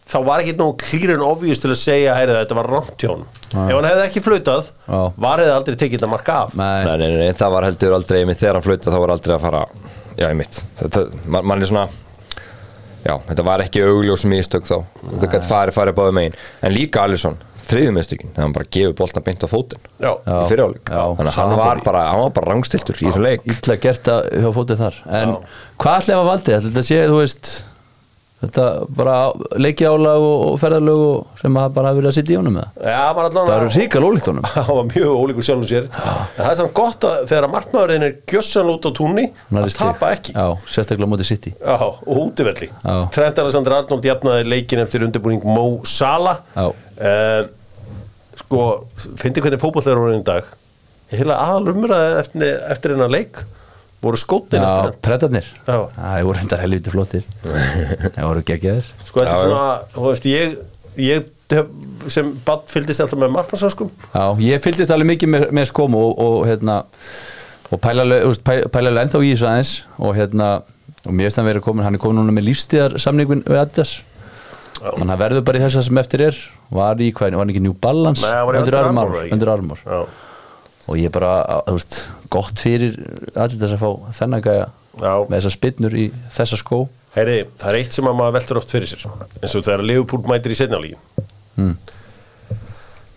[0.09, 3.09] þá var ekki nóg clear and obvious til að segja heyrðu, þetta var rámt hjá
[3.11, 5.01] hann ef hann hefði ekki flautað Já.
[5.27, 6.55] var hefði aldrei tekið þetta marka af.
[6.57, 9.35] Nei, Nei, nei, nei, það var heldur aldrei einmitt þegar hann flauta þá var aldrei
[9.35, 9.61] að fara
[10.17, 10.61] Já, einmitt.
[10.81, 11.03] Þetta,
[11.35, 11.85] man, man er svona
[13.03, 14.77] Já, þetta var ekki augljós mistök þá.
[15.03, 16.35] Þetta gæti farið, farið báðu megin.
[16.63, 17.35] En líka Alisson,
[17.69, 20.11] þriðjum mistökin þegar hann bara gefur boltna beint á fótinn Já.
[20.13, 21.03] í fyrirháleik Já.
[21.17, 23.45] Þannig að hann var bara, hann var bara rangstiltur í þessum leik.
[23.55, 25.03] illa gert að hjá fótið þar.
[25.21, 25.35] En
[25.81, 26.67] hvað ætlaði að valdið?
[26.67, 27.53] Þetta sé, þú veist
[28.43, 28.65] þetta
[28.97, 29.15] bara
[29.61, 32.97] leikjálag og, og ferðalög og sem að bara hafa verið að sitja í honum Já,
[32.99, 34.47] hann var allan það eru ríkal ólíkt honum.
[34.55, 35.87] Hann var mjög ólíkur sjálfum sér.
[35.93, 39.69] En það er samt gott að þegar að markmaðurinn er gjössan út á túnni að
[39.69, 40.35] í tapa ekki.
[40.35, 41.53] Já, sérstaklega á móti City.
[41.57, 42.69] Já, og útivelli.
[42.73, 42.95] Já.
[43.15, 46.43] Trent Alexander Arnold jafnaði leikin eftir undirbúning Mo Salah.
[46.55, 46.67] Já.
[47.03, 47.43] Uh,
[48.43, 48.61] Sko,
[49.21, 50.47] fyndi hvernig er orðin í dag.
[51.13, 53.43] Heila aðal umræði eftir, eftir hennar leik
[54.03, 55.45] voru skótin Já, preddarnir.
[55.63, 55.77] Já.
[55.95, 57.27] Það voru hendar helviti flottir.
[58.15, 58.89] Það voru geggjaðir.
[59.07, 60.57] Sko, þetta er svona, þú veist, ég,
[60.99, 61.29] ég
[62.11, 63.93] sem bann fylgdist alltaf með markmannsöskum.
[64.11, 66.81] Já, ég fylgdist alveg mikið með, með skóm og, og hérna
[67.73, 69.75] og pælalega ennþá í þessu aðeins.
[70.01, 70.49] Og hérna
[71.03, 73.97] og mér veist hann verið komin, hann er komin núna með lífstíðar samningun við Adidas
[74.83, 76.39] þannig að verður bara í þess að sem eftir er.
[76.73, 78.23] Var í hvað, var ekki New Balance?
[78.25, 79.33] Nei, undir ekki?
[79.37, 79.83] undir Armour.
[79.85, 79.99] Já,
[80.83, 81.33] og ég bara,
[81.69, 81.99] þú veist,
[82.33, 82.97] gott fyrir
[83.39, 84.65] Adidas að fá þennan gæja
[84.99, 86.81] með þessar spinnur í þessa skó.
[87.13, 90.29] Heyri, það er eitt sem að maður veltur oft fyrir sér eins og þegar Leopold
[90.31, 90.97] mætir í setnalígi
[91.53, 91.75] Mm.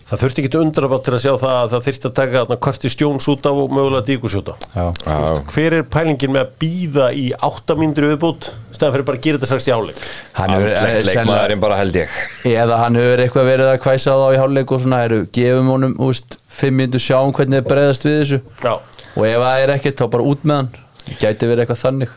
[0.07, 2.93] Það þurfti ekki undrabátt til að sjá það að það þyrfti að taka þarna Curtis
[2.95, 5.17] Jones út af og mögulega Díkusjóta Já, Já,
[5.51, 9.49] Hver er pælingin með að býða í áttamíndur viðbútt stæðan fyrir bara að gera þetta
[9.51, 9.99] strax í áleik
[10.37, 12.17] hann hefur andlegt eh, leikmaðurinn bara held ég.
[12.51, 15.71] Eða hann hefur eitthvað verið að kvæsa á þá í hálfleik og svona, eru, gefum
[15.73, 18.39] honum úst, fimm minnur sjáum hvernig það bregðast við þessu.
[18.63, 18.73] Já,
[19.17, 20.69] og ef það er ekkert, þá bara út með hann.
[21.17, 22.15] Gæti verið eitthvað þannig.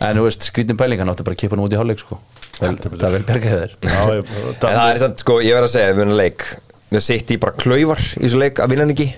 [0.00, 2.20] En þú veist, skrítin pæling, hann átti bara að kipa hann út í hálfleik sko.
[2.60, 3.76] Vel, það er vel bergaði þér.
[4.64, 6.46] Það er samt, sko, ég verð að segja, við erum leik
[6.90, 9.08] Við sitt í bara klaufar í þessu leik að vinna hann ekki.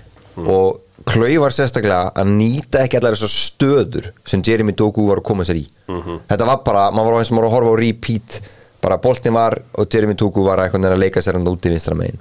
[0.43, 5.47] Og klaufar sérstaklega að nýta ekki allar þessar stöður sem Jeremy Doku var að koma
[5.49, 5.67] sér í.
[5.89, 8.41] Þetta var bara, maður var eins og maður var að horfa á repeat.
[8.83, 11.97] Bara boltin var og Jeremy Doku var eitthvað að leika sér hann út í vinstra
[11.99, 12.21] megin.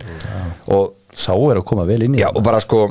[0.71, 2.85] Og sá er að koma vel inn í Já, og bara sko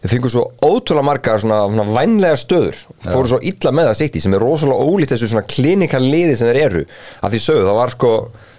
[0.00, 2.78] við fengum svo ótrúlega margar svona, svona vænlega stöður.
[3.04, 6.38] Fóru svo illa með það sitt í sem er rosalega ólíkt þessu svona klinikal liði
[6.40, 6.86] sem þeir eru.
[7.20, 8.12] Af því sögðu, það var sko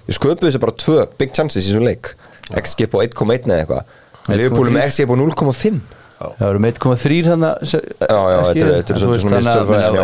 [0.06, 2.14] við sköpuðu þessu bara tvö big chances í þessum leik
[2.62, 3.98] XG på 1,1 eða eitthvað.
[4.32, 5.82] Leifupúli með XG på 0,5
[6.22, 7.72] það eru með 1,3 þannig
[8.06, 8.20] Já,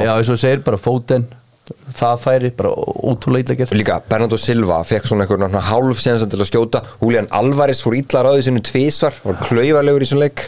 [0.02, 1.28] já, eins og segir, bara fóten
[1.97, 3.76] það færi, bara ótrúlega illa gert.
[3.76, 6.84] Líka Bernardo Silva fekk svona einhvern hálf séðan til að skjóta.
[7.02, 10.45] Julian Alvarez fór illa ráðið sinu tvísvar var klaufarlegur í þessum leik.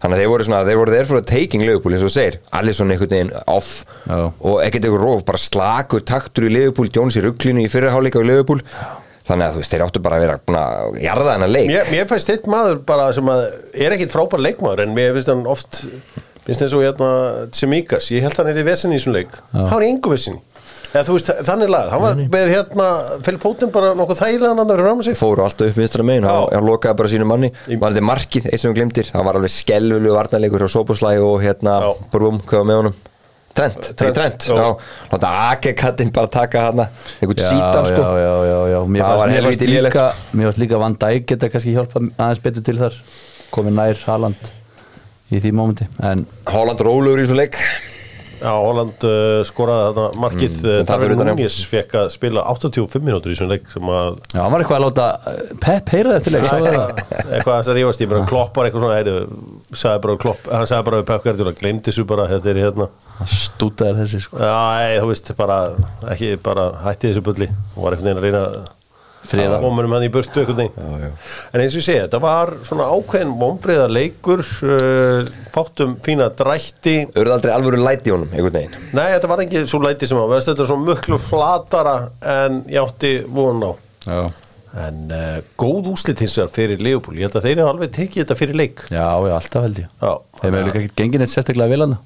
[0.00, 2.38] Þannig að þeir voru svona, þeir voru þeir fyrir að taking Liverpool eins og segir,
[2.56, 3.72] Alisson einhvern veginn off.
[4.08, 4.20] Já.
[4.32, 8.28] og ekkert einhver róf, bara slakur taktur í Liverpool, Jones í rugglinu í fyrirháleika í
[8.30, 8.64] Liverpool,
[9.30, 11.70] þannig að þú veist, þeir áttu bara að vera búin að jarða þennan leik.
[11.70, 13.46] Mér, mér fæst eitt maður bara sem að
[13.86, 15.82] er ekkit frábær leikmaður en mér finnst hann oft
[16.46, 17.10] finnst eins og hérna
[17.54, 19.34] Tsimikas, ég held hann er í vesinni í þessum leik.
[19.54, 20.42] Hann var í engu vesinni
[20.90, 22.86] eða þú veist, þannig lagað, hann var með hérna
[23.22, 26.26] fyrir fótinn bara nokkuð þægilega hann fyrir fram að sig fóru alltaf upp vinstra megin
[26.26, 26.32] Já.
[26.34, 27.52] og hann lokaði bara sínu manni.
[27.70, 31.36] Var þetta markið, eitt sem við glimtir, það var alveg skelvulu varnarleikur hjá Soposlæg og
[31.44, 31.90] hérna Já.
[32.10, 32.98] Brum, hvað var með honum
[33.50, 34.54] Trent, Trent, Trent, já.
[34.54, 34.76] Já,
[35.12, 36.86] láta Ake-kattinn bara taka hana
[37.20, 38.02] einhvern já, sítan sko.
[38.02, 38.80] já, já, já, já.
[38.86, 42.02] Mér, fannst, var mér, fannst helviti líka, mér fannst líka Van Dijk geta kannski hjálpa
[42.06, 42.98] aðeins betur til þar.
[43.50, 44.52] Komið nær Haaland
[45.34, 45.88] í því mómenti.
[46.06, 47.58] En Holland rólugur í svo leik.
[48.40, 51.34] Já, Holland uh, skoraði þarna markið mm, það Darvin fyrir utan, já.
[51.34, 54.78] Núñez fekk að spila 85 mínútur í svona leik sem að já, hann var eitthvað
[54.78, 57.02] að láta uh, Pep heyra þetta leik sáðu það?
[57.34, 59.18] eitthvað þess að rífast í bara kloppar eitthvað svona heyrðu,
[59.82, 62.88] sagði bara klopp, hann sagði bara við Pep Guardiola glemdi þessu bara, þetta er hérna
[63.28, 64.40] Stútaði þessi sko.
[64.40, 65.62] Já, ei, þú veist, bara
[66.14, 67.50] ekki bara hætti þessu bulli.
[67.76, 68.60] Og var einhvern veginn að
[69.30, 71.12] reyna að komunum hann í burtu einhvern veginn.
[71.52, 76.96] En eins og ég segi, þetta var svona ákveðin vonbreiða leikur uh, fátum fína drætti.
[77.12, 78.78] Urðu aldrei alvöru læti í honum, einhvern veginn.
[78.96, 81.96] Nei, þetta var ekki svo læti sem á þetta er svo mjög flatara
[82.38, 83.72] en ég átti von á.
[84.08, 84.20] Já,
[84.80, 88.22] en uh, góð úslit hins vegar fyrir Leopold, ég held að þeir eru alveg tekið
[88.24, 88.86] þetta fyrir leik.
[88.88, 89.92] Já, já, alltaf held ég.
[90.00, 91.96] Já, þeim hefur líka ekkert gengið neitt sérstaklega vel hann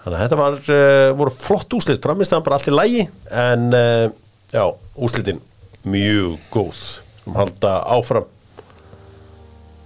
[0.00, 3.06] Þannig að þetta var, uh, voru flott úslit framistæðan bara allt í lægi
[3.42, 4.06] en uh,
[4.52, 4.64] já,
[4.96, 5.40] úslitin
[5.84, 6.84] mjög góð.
[7.20, 8.28] Sem halda áfram.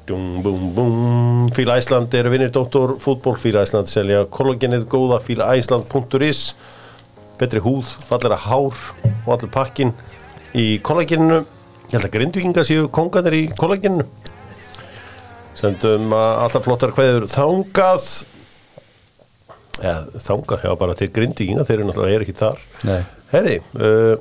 [0.07, 1.51] Dum, bum, bum.
[1.57, 5.19] Fíla Æsland eru vinnir Dóttor fútból Fíla Æsland selja kollagenið góða.
[5.25, 6.47] Fílaæsland.is
[7.39, 8.77] betri húð, fallera hár
[9.25, 9.91] og allir pakkin
[10.55, 11.41] í kollageninu
[11.91, 14.07] ég held að grindvikingar séu konganir í kollageninu
[15.59, 18.07] sendum uh, alltaf flottar kveður þangað
[19.83, 23.01] ja, þangað, já bara til grindvikinga þeir eru náttúrulega er ekki þar Nei.
[23.33, 24.15] Herri, uh,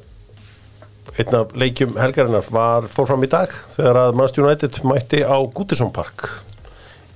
[1.14, 5.94] einn af leikjum helgarinnar var fórfram í dag þegar að Manchester United mætti á Goodison
[5.94, 6.26] Park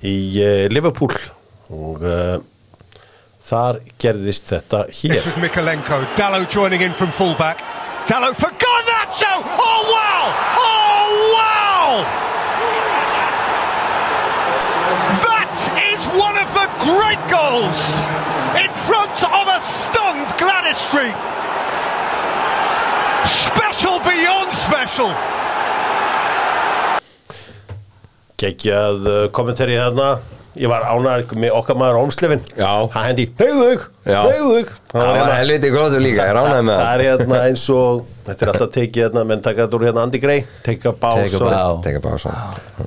[0.06, 1.16] í uh, Liverpool
[1.74, 2.38] og uh,
[3.48, 6.02] þar gerðist þetta hér Mikalenko.
[6.18, 7.62] Dallo joining in from fullback.
[8.08, 9.32] Dallo for Garnacho!
[9.56, 10.22] Oh wow!
[10.60, 11.88] Oh wow!
[15.26, 15.50] That
[15.90, 18.27] is one of the great goals
[19.18, 21.16] front of a stunned Gladys Street.
[23.26, 25.12] Special beyond special.
[28.38, 30.12] geggjað uh, kommentari þarna
[30.58, 32.86] ég var ánægð með okkar maður Ómslefin Já.
[32.92, 36.84] hann hendi, reyðu þig Það var helviti gróður líka, ég ránaði með það.
[36.84, 40.04] það er hérna eins og þetta er alltaf tekið hérna, menn taka þetta úr hérna
[40.06, 40.44] Andy Gray.
[40.66, 41.18] Take a bow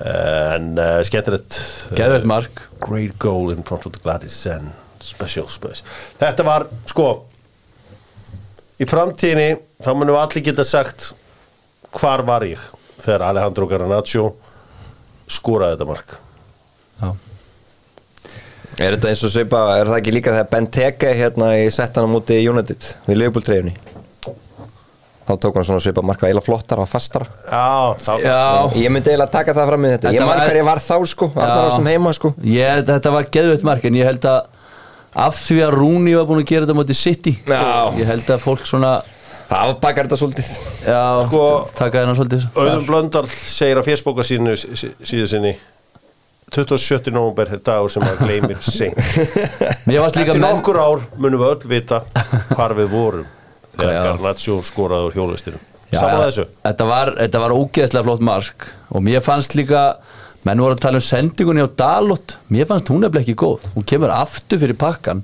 [0.01, 2.63] en uh, skemmtilegt mark.
[2.79, 4.71] great goal in front of the Gladys and
[5.03, 5.83] special space
[6.21, 7.07] þetta var sko
[8.81, 9.49] í framtíðinni
[9.81, 11.11] þá munum við allir geta sagt
[11.97, 12.61] hvar var ég
[13.01, 14.29] þegar Alejandro Garnaccio
[15.31, 16.15] skoraði þetta mark.
[17.01, 17.09] Já.
[18.81, 22.37] Er þetta eins og svipa, er það ekki líka þegar Benteke hérna í settana múti
[22.49, 23.73] United við Liverpool treyjunni
[25.27, 27.27] þá tók hann svona svipa marka eila flottara og fastara.
[27.45, 28.39] Já, þá, já.
[28.81, 30.07] Ég myndi eiginlega taka það fram í þetta.
[30.09, 32.31] Þetta Ég var- hver ég var þá sko, Arnar ástum heima sko.
[32.43, 34.41] Ég, þetta var geðveitt mark en ég held að
[35.15, 37.33] af því að Rúni var búin að gera þetta móti City.
[37.47, 37.91] Já.
[37.99, 38.93] ég held að fólk svona
[39.51, 40.51] afbakar þetta svolítið.
[40.87, 41.41] Já, Sko,
[41.75, 45.55] taka hennar svolítið Auðun Blöndal segir á fésbóka sínu sí- síðu sinni
[46.51, 47.11] 27.
[47.15, 48.97] november er dagur sem að gleymir seint.
[49.87, 52.01] Mér varst líka Eftir menn nokkur ár munum við öll vita
[52.55, 53.27] hvar við vorum
[53.77, 54.01] þegar Já.
[54.09, 56.45] Garnaccio skoraði úr hjólustinum Já, Saman ja, þessu?
[56.63, 59.83] Þetta var, þetta var ógeðslega flott mark og mér fannst líka
[60.47, 62.37] menn voru að tala um sendingunni á Dalot.
[62.53, 63.65] Mér fannst hún nefnilega ekki góð.
[63.75, 65.23] Hún kemur aftur fyrir pakkan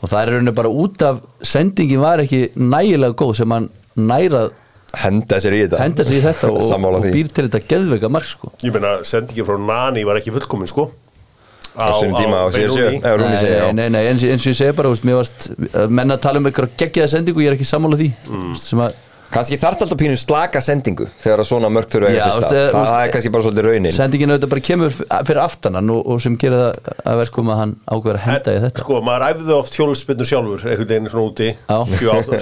[0.00, 4.54] og það er rauninni bara út af sendingin var ekki nægilega góð sem hann nærað
[4.96, 5.80] Henda sér í þetta.
[5.82, 8.52] henda sig í þetta og, og býr til þetta geðveika mark sko.
[8.64, 10.88] Ég meina, sendingin frá Nani var ekki fullkomin sko.
[11.76, 12.48] Á á.
[12.56, 15.48] Eða Rúni nei, nei, nei, eins, eins og ég segi bara veist, varst,
[15.92, 18.08] menn að tala um eitthvað geggjaða sendingu ég er ekki sammála því.
[18.30, 18.54] Mm.
[18.62, 18.96] sem að
[19.32, 22.44] Kannski þarf alltaf pínu slaka sendingu þegar að svona mörg þurfa að Já, eiga sér
[22.46, 22.60] stað.
[22.70, 23.94] Það veist, er kannski bara svolítið raunin.
[23.96, 27.74] Sendingin auðvitað bara kemur fyrir aftanan og, og sem gerir það að verkum að hann
[27.90, 28.84] ákveður að henda í þetta.
[28.86, 31.78] Sko, maður æfði oft hjólspinnu sjálfur einhvern veginn svona úti Já.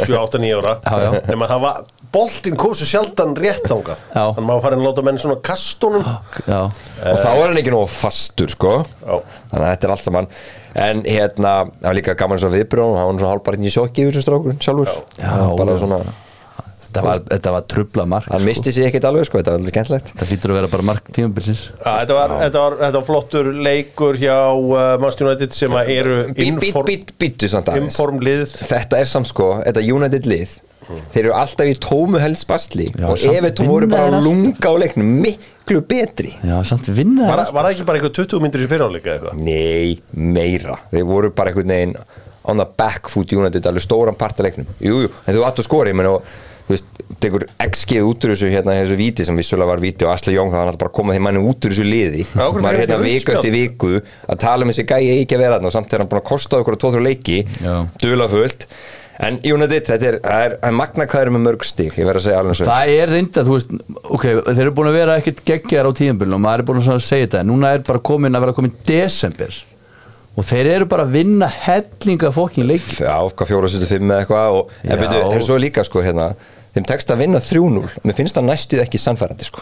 [0.05, 0.75] 7-8-9 ára.
[0.85, 1.11] Já, já.
[1.31, 4.03] Nefn að það var boltinn kom svo sjaldan rétt þangað.
[4.15, 4.25] Já.
[4.37, 6.05] Þannig maður farin að láta menn svona kastunum
[6.47, 8.75] já, Og þá er hann ekki nóg fastur sko.
[9.03, 9.17] Já.
[9.51, 10.29] Þannig að þetta er allt saman.
[10.85, 14.05] En hérna, það var líka gaman svo viðbrjóð og hann var svona hálfbarinn í sjokki
[14.07, 14.91] yfir þessu strákurinn sjálfur.
[15.19, 15.83] Já, Það var bara já.
[15.83, 15.99] svona,
[16.95, 18.47] þetta var, þetta var trubla mark hann sko.
[18.49, 20.13] misti sig ekkert alveg sko, þetta var alveg skemmtilegt.
[20.15, 21.63] Þetta hlýtur að vera bara mark tímabilsins.
[21.75, 25.91] Já, þetta, var, þetta, var, þetta var flottur leikur hjá uh, Manchester United sem að
[25.97, 27.91] eru Bít, bít, inform, bít, bítu samt aðeins.
[27.99, 30.55] informlið Þetta er samt sko, þetta United lið.
[30.85, 34.05] Þeir eru alltaf í tómu helst bastli Já, og samt ef þetta voru vinna bara
[34.05, 34.27] þeir að allt.
[34.29, 36.35] lunga á leiknum miklu betri.
[36.45, 39.41] Já, samt vinna var, var það ekki bara eitthvað 20 myndir í fyriráleika eitthvað?
[39.47, 40.77] Nei, meira.
[40.93, 41.97] Þeir voru bara einhvern veginn
[42.53, 44.69] on the back foot United alveg stóran part af leiknum.
[44.85, 46.29] Jú, jú, en þú átt að skora ég meina, og
[47.21, 50.51] tekur XG út úr þessu hérna þessu víti sem vissulega var víti og Asli Jóng
[50.53, 52.27] það var náttúrulega bara að koma því manni út úr þessu liði.
[52.35, 55.71] Maður er hérna viku eftir viku að tala um þessi gæi ekki að vera þarna
[55.71, 57.75] og samt er hann búin að kosta okkur að tvo þrjá leiki Já.
[58.01, 58.69] dulafullt
[59.23, 62.25] en United, þetta er, er, er magna hvað er með mörg stík, ég verð að
[62.27, 63.77] segja alveg svo Það er reynda, þú veist,
[64.17, 67.05] ok, þeir eru búin að vera ekkert geggjar á tíðanbílunum og maður er búin að
[67.05, 69.61] segja þetta, en núna er bara komin að vera komin desember.
[70.35, 72.97] Og þeir eru bara að vinna hellinga fokkin leiki.
[73.05, 73.15] Já,
[73.47, 76.33] fjóra, sýttu, fimm eða eitthvað og en byrju, er svo líka sko hérna
[76.75, 79.61] þeim tekst að vinna 3-0, mér finnst það næstuð ekki sannfærandi sko.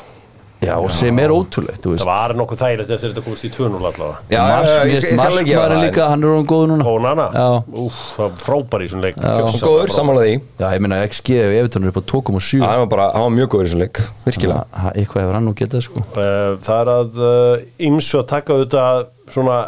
[0.62, 4.18] Já, og sem er ótrúlegt, Það var nokkuð þægilegt eftir þetta komast í 2-0 allavega.
[4.30, 6.04] Já, Mars, já, já, ég mér skal- finnst ég skal ekki gefa Marsmaður það, líka,
[6.12, 6.84] hann er orðin góður núna.
[6.86, 9.16] Og Nana, það var frábær í svona leik.
[9.66, 10.36] Góður, sammála því.
[10.62, 13.34] Já, ég meina XG ef Evertón er upp á 2,7 hann var bara, hann var
[13.34, 14.64] mjög góður í þessum leik, virkilega.
[14.94, 15.98] Eitthvað hefur hann nú getað, sko.
[16.14, 19.58] Eh, Það er að ymsu að taka auðvitað svona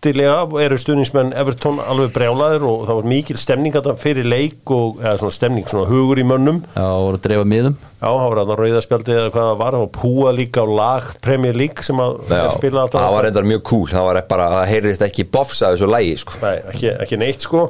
[0.00, 5.00] réttilega eru stuðningsmenn Everton alveg brjálaðir og það var mikil stemning að fyrir leik og
[5.02, 6.62] eða svona stemning, svona hugur í mönnum.
[6.74, 7.76] Já, og voru að dreifa miðum.
[8.00, 11.10] Já, það var að rauðaspjaldi eða hvað það var það var púa líka á lag
[11.20, 13.02] Premier League sem að Já, spila alltaf.
[13.04, 16.16] það var reyndar mjög cool, það var bara, það heyrðist ekki bofs af þessu lægi
[16.24, 16.40] sko.
[16.40, 17.66] Nei, ekki, ekki neitt sko.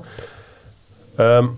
[1.18, 1.50] Um,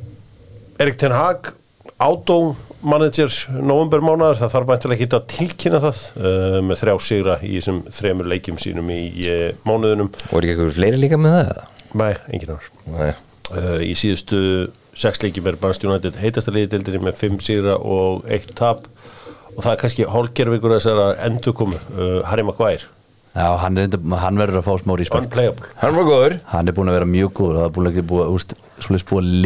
[0.80, 1.52] Erik Ten Hag
[2.00, 2.38] Auto
[2.86, 7.80] manager novembermánaðar, það þarf mæntilega ekki að tilkynna það uh, með þrjá sigra í þessum
[7.98, 11.60] þremur leikjum sínum í uh, mánuðunum voru ekki eitthvað fleiri líka með það?
[12.02, 13.10] Nei, engin ár Nei.
[13.52, 14.40] uh, Í síðustu
[14.98, 18.88] sex leikjum er Manchester United heitasta liði dildinni með fimm sigra og eitt tap.
[19.52, 22.88] Og það er kannski hálfgerfingur þessar að endur komu uh, Harry Maguire,
[23.32, 25.30] Já, hann, er, hann verður að fá smá respekt.
[25.30, 25.68] Unplayable.
[25.80, 26.34] Hann var góður.
[26.50, 28.52] Hann er búin að vera mjög góður og það er búin að, búið, úst,
[28.84, 29.38] svolítið búið að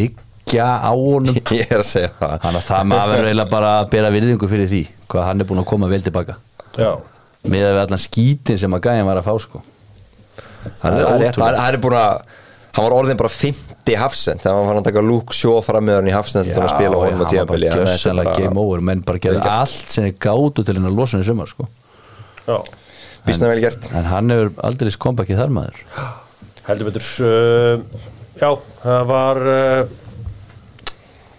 [0.46, 1.34] liggja á honum.
[1.50, 2.38] Ég er að segja það.
[2.42, 5.48] Þannig að það maður verður eiginlega bara að bera virðingu fyrir því hvað hann er
[5.48, 6.36] búin að koma vel tilbaka
[6.76, 6.90] Já,
[7.46, 9.62] með við allan skítin sem að gæðin var að fá sko.
[10.82, 11.40] Hann er, er er, rétt, ótrúlegt.
[11.42, 12.24] hann, hann er búin að
[12.76, 14.42] hann var orðin bara 50 hafsend.
[14.42, 17.86] Þegar hann var að taka með hann í hafsend og spila honum á tíðanbili hann
[17.86, 18.82] var bara game over.
[18.84, 21.68] Menn bara gerði allt sem þið gátu til henni að losa henni sumar sko.
[22.46, 22.58] Já.
[23.26, 23.88] Býstna vel gert.
[23.90, 25.80] en hann hefur aldrei skombakið þar maður.
[26.66, 28.02] Heldur betur uh,
[28.38, 28.50] já,
[28.82, 29.96] það var uh,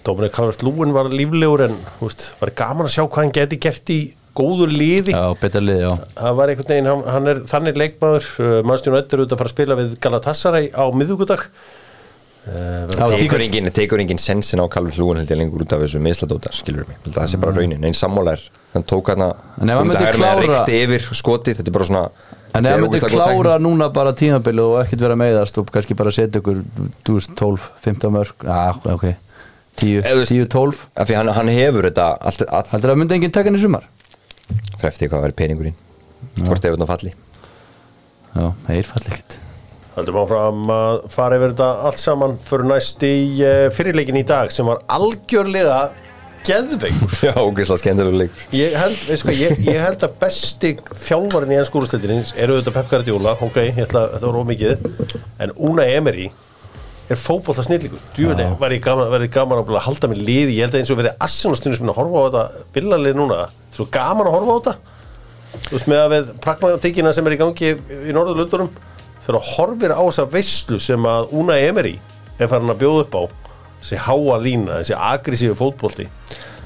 [0.07, 3.91] Dóminik Calvert Lúin var líflegur en húst, var gaman að sjá hvað hann geti gert
[3.93, 3.99] í
[4.37, 5.15] góður liði.
[5.15, 5.91] Já, betur lið, já.
[6.19, 9.49] Það var einhvern veginn, hann, hann er þannig leikmaður uh, mannstjónu öttur út að fara
[9.49, 14.65] að spila við Galatasaray á miðugudag uh, Já, tekur tíkur- engin, tekur engin sensin á
[14.69, 17.57] Calvin Lúin held ég lengur út af þessu misladóta skilur mig, að það sé bara
[17.57, 21.73] raunin einn sammólar, hann tók hann En ef hann myndi klára- reykti yfir skotið, þetta
[21.73, 22.05] er bara svona
[22.57, 25.17] En ef þetta er hann myndi ógeðslega góð klára núna bara tímabilið og ekkert vera
[25.19, 26.61] meðast og kannski bara setja ykkur
[27.09, 29.09] 12, 15 mörg ah, ok,
[29.77, 32.71] 10, Eða þú veist- 10, 12 af því hann, hann hefur þetta allt, allt.
[32.73, 33.85] Heldur að myndi enginn taka hann í sumar?
[34.81, 35.77] frefti hvað verið peningurinn.
[36.45, 37.13] Hvort hefur þetta falli.
[38.37, 39.37] Já, þeir falli ekkert.
[39.97, 44.51] Haldum áfram að fara yfir þetta allt saman fyrir næst í uh, fyrirleikin í dag
[44.53, 45.79] sem var algjörlega
[46.45, 47.15] geðveikur.
[47.25, 48.75] Já, ógeðslega skemmtilega leik Ég
[49.35, 53.81] ég, ég held að besti þjálfarinn í ennsku úrstildinni eru auðvitað Pep Guardiola, ok, ég
[53.87, 56.29] ætla að þetta var ómikið en Una Emery
[57.07, 60.57] er fótbolta snillíkur djúvöldi, verði gaman, verði gaman að halda með liði.
[60.57, 63.39] Ég held að eins og verið assinastundum sem að horfa á þetta villalið núna,
[63.75, 64.75] svo gaman að horfa á þetta.
[65.67, 68.71] Þú veist með að við pragmatíkina sem er í gangi í norðurlundunum
[69.23, 71.95] þegar að horfir á þessa veislu sem að Una Emery
[72.37, 73.23] er farin að bjóða upp á
[73.77, 76.07] þessi háa lína, þessi agressífi fótbolti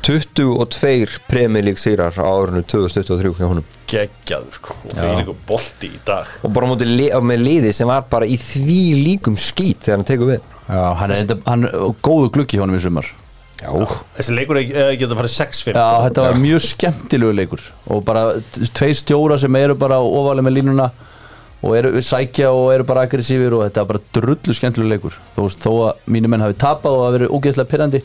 [0.01, 3.65] 22 Premier League sigrar á árinu 2023 hjá honum.
[3.91, 4.75] Geggjaður sko.
[4.87, 6.29] Og það er líka bolti í dag.
[6.41, 10.07] Og bara li, á með liði sem var bara í því líkum skít þegar hann
[10.09, 10.47] tekur við.
[10.65, 11.67] Já, hann er, enda, hann
[12.01, 13.11] góðu gluggi hjá honum í sumar.
[13.61, 13.69] Já,
[14.17, 17.65] þessi leikur eh, geta farið 6-5 Já, þetta var mjög skemmtilegu leikur.
[17.93, 18.23] Og bara
[18.73, 20.89] tvei stjóra sem eru bara ofalega með línuna
[21.61, 25.17] og eru sækja og eru bara aggressífir og þetta var bara drullu skemmtilegu leikur.
[25.35, 28.01] Þó, þó að mínu menn hafi tapað og hafi verið ógeðslega pyrrandi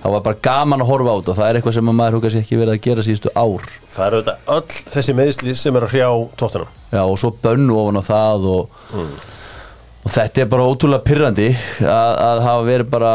[0.00, 2.16] það var bara gaman að horfa á þetta og það er eitthvað sem að maður
[2.16, 3.66] hugað sér ekki verið að gera síðustu ár.
[3.90, 6.08] Það er auðvitað öll þessi meðsli sem er að hrjá
[6.40, 11.50] tóttunum Já, og svo bönnu ofan á það og, og þetta er bara ótrúlega pyrrandi
[11.84, 13.14] að, að hafa verið bara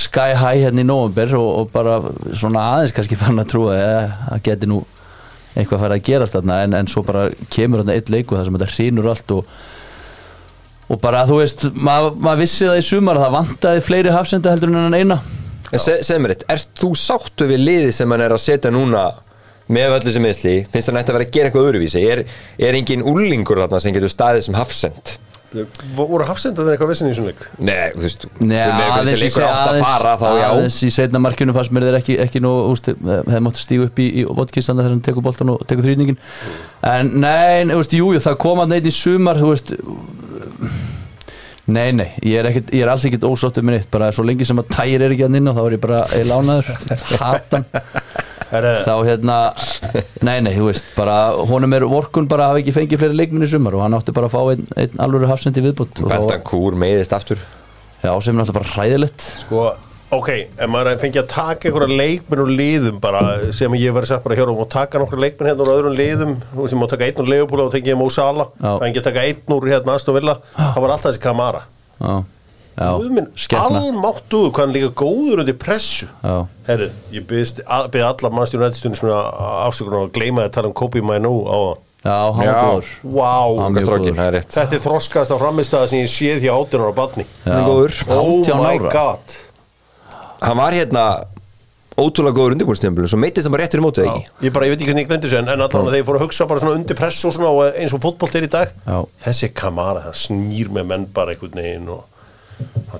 [0.00, 1.98] sky high hérna í november og, og bara
[2.32, 4.80] svona aðeins kannski fann að trúa að það geti nú
[5.54, 8.48] eitthvað að fara að gerast þarna en, en svo bara kemur þarna eitt leiku þar
[8.48, 9.52] sem þetta hrýnur allt og,
[10.90, 14.54] og bara þú veist, maður mað vissi það í sumar að það vantaði fleiri hafsenda
[14.54, 15.20] heldur en hann eina.
[15.74, 19.08] Se, segð mér eitt, ert þú sáttu við liði sem hann er að setja núna
[19.74, 22.24] með öllu sem meðsli, finnst hann ætti að vera að gera eitthvað öðruvísi, er,
[22.60, 25.14] er engin úlingur þarna sem getur staðið sem hafsend
[25.96, 27.44] voru hafsendaðin eitthvað vissin í svona leik?
[27.58, 30.46] Nei, þú veist, aðeins í, leikur átt að aðeins, fara þá já.
[30.48, 34.02] aðeins í setna markinu fannst mér þeir ekki, ekki nú, úst, hefði mátt stígu upp
[34.02, 36.18] í, í vodkistanda þegar hann tekur boltan og tekur þrýningin
[36.90, 39.74] en nei, þú veist, jú, jú, það kom að neitt í sumar þú veist
[41.64, 44.44] Nei, nei, ég er, ekkit, ég er alls ekkit ósáttur með neitt bara svo lengi
[44.44, 46.74] sem að tægir er ekki að inn og þá er ég bara ég lánaður,
[47.22, 47.64] hatan
[48.54, 49.38] þá hérna,
[50.26, 51.16] nei, nei, þú veist bara,
[51.50, 54.30] honum er vorkun bara að hafa ekki fengið fleiri leikminni sumar og hann átti bara
[54.30, 57.42] að fá einn, einn alvöru hafsendi viðbútt og Benta þá, Kúr meiðist aftur.
[58.04, 59.26] Já, sem er náttúrulega bara hræðilegt.
[59.44, 59.64] Sko,
[60.14, 60.30] ok,
[60.60, 63.24] ef maður fengi að taka einhverja leikmenn úr liðum bara
[63.56, 66.76] sem ég verið sett bara hér og taka nokkra leikmenn hérna úr öðrum liðum ég
[66.78, 68.52] má taka einn úr Leopold og Salah.
[68.60, 68.70] Já.
[68.70, 70.38] það engi að taka einn úr hérna Aston Villa.
[70.54, 71.64] Það var alltaf þessi Kamara.
[71.98, 72.14] Já,
[72.80, 76.08] almáttuðu hvað hann líka góður undir pressu.
[76.24, 76.34] Já,
[76.66, 79.18] Herru, ég byrði alla mannstjónu rættstjónu sem er
[79.68, 81.58] afsökunar að gleyma að tala um Kobe Mainu á
[82.04, 82.88] já, hann góður.
[84.18, 84.50] Það er rétt.
[84.56, 88.02] Þetta er þroskast á framistæða sem ég séð hjá 18 ára badni er.
[88.10, 89.38] Oh 18 my god.
[90.44, 91.04] Hann var hérna
[91.94, 94.24] ótrúlega góður undirbúrstíðanbílu svo meittist hann bara réttur í mótið ekki?
[94.48, 96.18] Ég bara, ég veit ekki hvernig ég glendi þessu en, en allan að þeir fóru
[96.18, 98.72] að hugsa bara svona undir pressu og svona og eins og fótbolt er í dag.
[98.82, 98.96] Já.
[99.28, 102.02] Þessi Kamara, það snýr með menn bara einhvern veginn og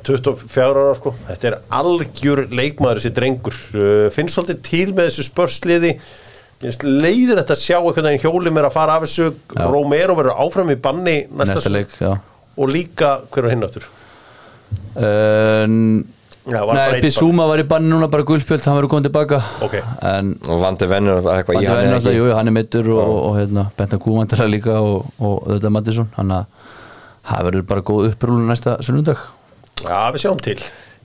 [0.05, 1.15] 24 ára sko.
[1.29, 3.59] Þetta er algjör leikmaður þessi drengur.
[3.75, 5.93] Uh, finnst svolítið til með þessu spörsliði.
[6.65, 9.31] Leiðir þetta að sjá einhvern veginn hjóli mér að fara af þessu.
[9.59, 12.15] Romero verður áfram í banni næsta, Næsta leik, já.
[12.55, 13.87] Og líka hver var hinn áttur
[14.95, 15.67] uh,
[16.45, 19.41] bara Nei, Bissúma var í banni núna bara guldspjöld, hann verður komið tilbaka.
[19.65, 19.79] Ok.
[20.05, 22.21] En og vandi vennur var eitthvað Bandi í hann Venn eða alltaf, ekki?
[22.21, 26.11] jú, hann er mittur og, og, og hérna, Benta Kúvandalega líka og, og þetta Mattisson.
[26.19, 26.69] Hann að
[27.25, 29.23] það verður bara góð upprúlu næsta sunnundag
[29.83, 30.59] Já, við sjáum til.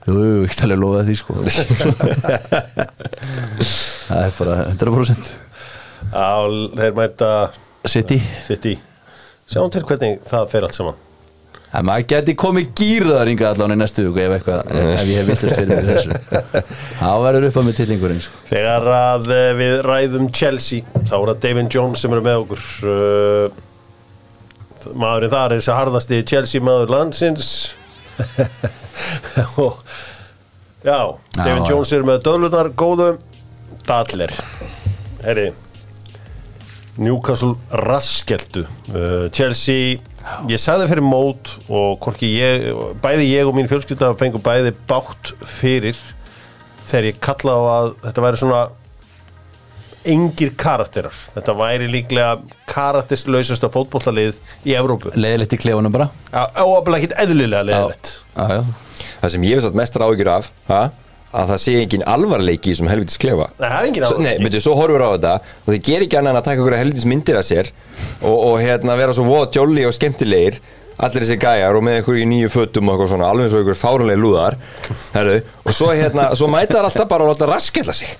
[0.06, 1.34] Jú, talið að lofa því sko.
[4.10, 5.32] Það er bara 100%
[6.10, 6.30] Já,
[6.78, 7.28] þeir mæta
[7.90, 8.18] City.
[8.48, 8.78] Í
[9.50, 10.98] Sjáum til hvernig það fer allt saman.
[11.70, 15.58] En maður geti komið gýrðar yngar allan í næstu viku ef, ef ég hef villast
[15.58, 16.10] fyrir í þessu.
[17.00, 18.40] Þá verður upp á mig tillingurinn sko.
[18.50, 22.62] Þegar að eh, við ræðum Chelsea þá er það David Jones sem er með okkur.
[22.82, 23.46] Uh,
[24.98, 27.50] maðurinn þar er þessi harðasti Chelsea maður landsins
[29.64, 29.80] og
[30.84, 31.00] já,
[31.36, 31.56] já.
[31.68, 33.10] Jones er með döðlunar góðu.
[33.86, 34.32] Dadler
[35.24, 35.50] Herri
[37.00, 37.56] Newcastle
[37.86, 38.66] raskeltu.
[38.92, 39.98] Uh, Chelsea
[40.50, 42.66] ég sagði fyrir mót og ég
[43.02, 45.96] bæði ég og mín fjölskylda fengur bæði bátt fyrir
[46.90, 48.60] þegar ég kalla á að þetta væri svona
[50.08, 51.16] engir karakterar.
[51.34, 52.38] Þetta væri líklega
[52.70, 55.12] karakterslausasta fótbollalið í Evrópu.
[55.16, 56.08] Leiðilegt í klefunum bara.
[56.32, 59.06] Áafnilega ekkit eðlilega leðilegt já, já.
[59.20, 60.82] það sem ég hef satt mestra ágjur af ha?
[61.30, 63.50] að það sé engin alvarleiki í þessum helvitis klefa.
[63.60, 64.48] Nei, það er engin Svo, nei, alvarleiki.
[64.48, 65.34] betur, svo horfur á þetta.
[65.62, 67.72] Og þið gerir ekki annað en að taka ykkur helvitis myndir af sér
[68.24, 70.60] og, og hérna vera svo voða jolly og skemmtilegir
[71.00, 73.78] allir þessi gæjar og með í nýju fötum og eitthvað svona, alveg eins og ykkur
[73.78, 74.58] fárunlega lúðar.
[75.14, 78.10] Herru, og svo hérna, svo mæta þær alltaf bara og alltaf raskella sig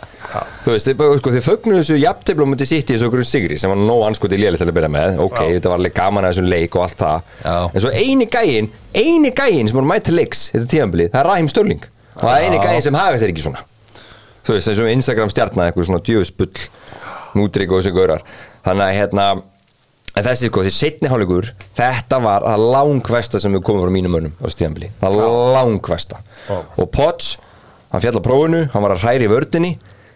[0.64, 3.72] þú veist, sko, þið fögnuðu þessu jafnteflu og myndi sitt í þessu ykkur sigri sem
[3.72, 5.18] var nóg anskoti lélitt til að byrja með.
[5.24, 7.18] Ok, þetta var alveg gaman að þessum leik og allt það.
[7.44, 7.56] Já.
[7.74, 11.50] en svo eini gæin, eini gæin sem voru mæta leiks, þetta tíðanbilið, það er Rahim
[11.50, 11.82] Störling
[12.14, 13.62] og það er eini gæin sem haga sér ekki svona.
[14.46, 16.56] Þú veist, og Instagram stjarnar eitthvað svona djöfusbull
[17.38, 18.22] nútrygg og þessi gaurar.
[18.64, 19.24] Þannig að hérna
[20.16, 21.46] en þessi sko, því setni hálfleikur
[21.78, 23.92] þetta var það langvesta sem við komum frá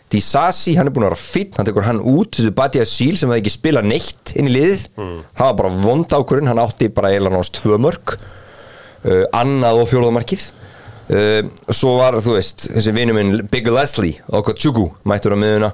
[0.05, 2.85] hann hann Disasi, hann er búin að vera finn, hann tekur hann út þessu Batia
[2.85, 4.89] Síl sem hefði ekki spilað neitt inn í liðið,
[5.35, 9.89] það var bara vond ákvörðin hann átti bara eiginlega náttúrulega tvö mörg uh, annað og
[9.91, 10.45] fjóruðamarkið
[11.11, 11.41] uh,
[11.71, 14.21] svo var þú veist þessi vinur minn Big Leslie
[14.55, 15.73] tjúku mættur á miðuna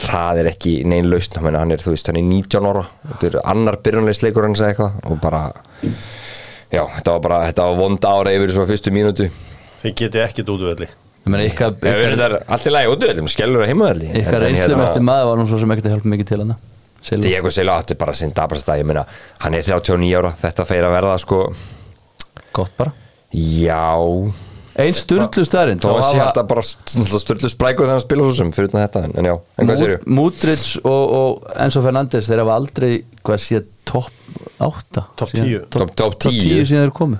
[0.00, 3.30] það er ekki neinn lausn hann, hann er þú veist hann er 19 ára þetta
[3.30, 5.44] er annar byrjunleisleikur hans eða eitthvað og bara
[6.70, 9.30] já þetta var bara þetta var vond ára yfir svo fyrstu mínútu.
[9.80, 10.88] Þið geti ekkit útvelli
[11.20, 14.44] Ég meina, ykkar, ég verður ykkar, þetta allt í lagi útvöldum skellur að heimaðalli ykkar
[14.46, 16.44] reynslum eftir maður var nú svo sem ekkert að hjálpa mikið til
[17.00, 17.24] Silva.
[17.24, 19.06] Diego Silva átti bara sinn dabrast að ég meina
[19.40, 21.40] hann er 39 ára þetta feir að verða sko.
[22.56, 22.92] Gott bara.
[23.32, 23.80] Já.
[24.80, 28.70] Einn sturlu stærinn þá var sér alltaf bara störlu sprækur þegar hann spila sem fyrir
[28.74, 32.92] þetta en, já, en hvað sér Múdrits og, og Enzo Fernandes þeir hafa aldrei
[33.26, 34.19] hvað sé topp
[34.60, 35.64] 8 Topp 10.
[35.72, 36.64] Topp- topp 10.
[36.68, 37.18] síðan þeir komu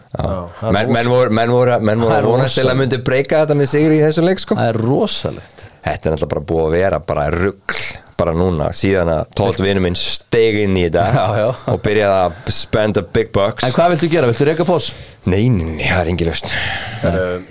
[0.77, 3.99] menn, menn voru, menn voru, menn voru vonast til að myndi breyka þetta með sigri
[4.01, 4.59] í þessu leik sko.
[4.59, 7.77] það er rosalegt þetta er náttúrulega bara búið að vera bara rugg
[8.21, 11.49] bara núna, síðan að tótt vinnu minn steg inn í þetta Já, já.
[11.73, 13.65] og byrjaði að spend the big bucks.
[13.67, 14.31] En hvað viltu gera?
[14.31, 14.93] Viltu reyka pós?
[15.29, 16.47] nei, nei, nei, það er engin löst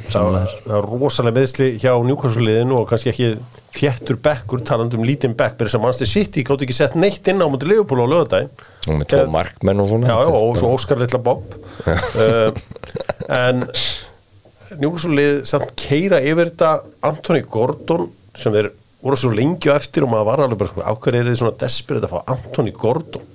[0.10, 3.28] það var það var rosalega meðsli hjá njúkvæmsuliðinu og kannski ekki
[3.76, 7.46] þjættur bekkur talandi um lítinn bekk sem Manchester City gátt ekki sett neitt inn á
[7.46, 8.50] mútið Leopold á lögadaginn
[8.90, 10.10] og með tvo markmenn og svona.
[10.10, 11.58] Já, já, og svo Óskar litla Bob.
[12.18, 12.50] Uh,
[13.30, 13.68] en
[14.80, 16.74] njúkvæmsulið samt keira yfir þetta
[17.06, 18.72] Anthony Gordon sem þeir
[19.04, 21.60] voru svo lengi á eftir og maður var alveg bara sko, hverju er þið svona
[21.64, 23.28] desperate að fá Anthony Gordon?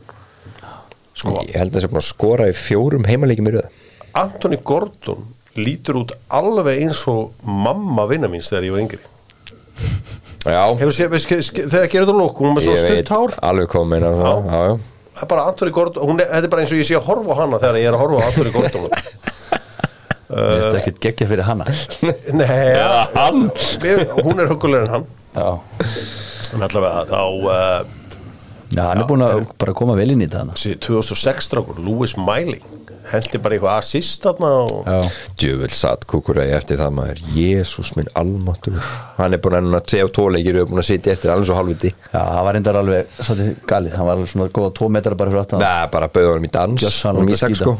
[1.15, 3.81] Sko, ég held að það sé að skora í fjórum heimaleikjum í röð.
[4.19, 9.03] Anthony Gordon lítur út alveg eins og mamma vinna míns þegar ég var yngri.
[10.45, 13.37] Séð, veist, þegar gerir þetta lók, hún er með svo ég stutt hár.
[13.49, 14.75] alveg þú svona, já, já.
[15.15, 15.45] Það bara
[16.19, 18.03] þetta er bara eins og ég sé að horfa á hana þegar ég er að
[18.03, 18.89] horfa á Anthony Gordon
[20.35, 21.67] Mér finnst ekkert geggja fyrir hana.
[22.41, 23.49] Nei, ja, hann.
[23.83, 25.07] Við, hún er hugulegur en hann.
[25.35, 25.49] Já,
[26.55, 28.03] en allavega þá uh,
[28.75, 31.81] Já hann er búin að bara koma vel inn í þetta hana sí, 2006 strákur,
[31.83, 32.61] Lewis Miley
[33.11, 37.23] hendi bara eitthvað assist þarna og Djöfull satt kukurei eftir það maður.
[37.37, 38.79] Jésús minn almatur
[39.19, 42.21] Hann er búin að og tóleikir og búin að sitja eftir alveg svo halvviti Já,
[42.21, 45.45] það var reyndar alveg svolítið galið, hann var alveg svona góða tvo metrar bara fyrir
[45.45, 45.65] aftan.
[45.65, 47.77] Nei, bara bauða honum í dans Gjössan og út að Ísak skýta sko.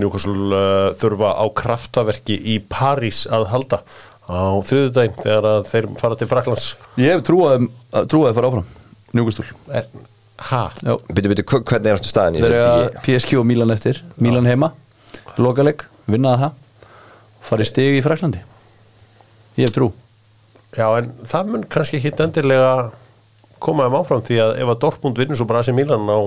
[0.00, 3.82] Newcastle uh, þurfa á kraftaverki í París að halda
[4.28, 6.70] á þriðudaginn þegar að þeir fara til Fraklands
[7.00, 8.70] Ég hef trúið að trúið að fara áfram
[9.12, 9.48] Njúkustúl
[11.12, 13.02] Byttu, byttu, hvernig er í þeir þessu eru?
[13.06, 14.00] PSG og Milan eftir.
[14.22, 14.72] Milan heima,
[15.38, 16.86] lokaleg, vinnaða það.
[17.42, 18.40] Farið stig í Fraklandi
[19.58, 19.90] Ég hef trú.
[20.72, 22.90] Já, en það mun kannski ekki endilega
[23.62, 26.18] koma þeim áfram því að ef að Dortmund vinnur svo bara AC Milan á,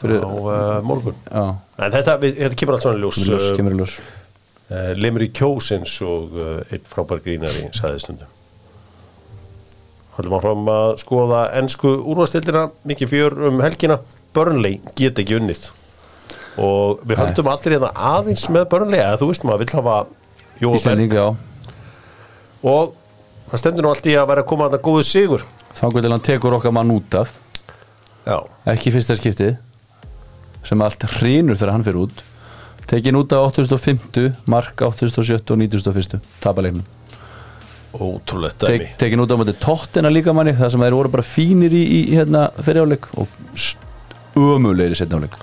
[0.00, 1.14] Fyrir- á uh, morgun.
[1.28, 1.42] Já,
[1.84, 3.98] En þetta, við, þetta kemur allt svona í ljós ljós, kemur í ljós.
[4.70, 8.32] uh, Lemur í kjósins og uh, einn frábær grínari sagði stundum
[10.16, 14.00] Haldum áfram að skoða ennsku úrvastildina mikið fjör um helgina.
[14.34, 15.68] Burnley get ekki unnið.
[16.60, 19.96] Og við höldum allir hérna aðeins með Burnley að þú veist maður vill hafa
[20.60, 21.26] Jóa Berg Íslanding, já.
[22.60, 22.92] Og
[23.50, 25.46] það stendur nú allt í að vera að koma að það góðu sigur.
[25.78, 27.32] Þá til hann tekur okkar mann út af.
[28.26, 28.36] Já,
[28.68, 29.56] ekki fyrsta skiptið
[30.66, 32.24] sem allt hrýnur þegar hann fyrir út.
[32.90, 36.99] Tekin út af 850 mark 870 og 901 tapalegnum
[37.94, 41.26] ótrúlegt Tek, dæmi tekin út af móti tóttina líka manni það sem þeir voru bara
[41.26, 43.40] fínir í, í hérna fyriráleik og
[44.40, 45.34] ömulegri setnáleik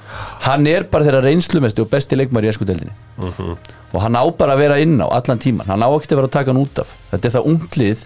[0.45, 4.55] hann er bara þeirra reynslumesti og besti leikmar í esku deildinni og hann á bara
[4.55, 6.79] að vera inn á allan tíman hann á ekkert að vera að taka hann út
[6.83, 6.93] af.
[7.11, 8.05] Þetta er það unglið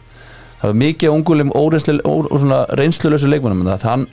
[0.61, 4.07] það er mikið ungulegum og svona reynslulösu leikmannum það hann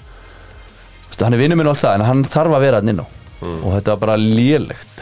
[1.18, 3.06] Veistu, hann er vinnur minn og alltaf en hann þarf að vera hann inn á.
[3.42, 5.00] Og þetta var bara lélegt.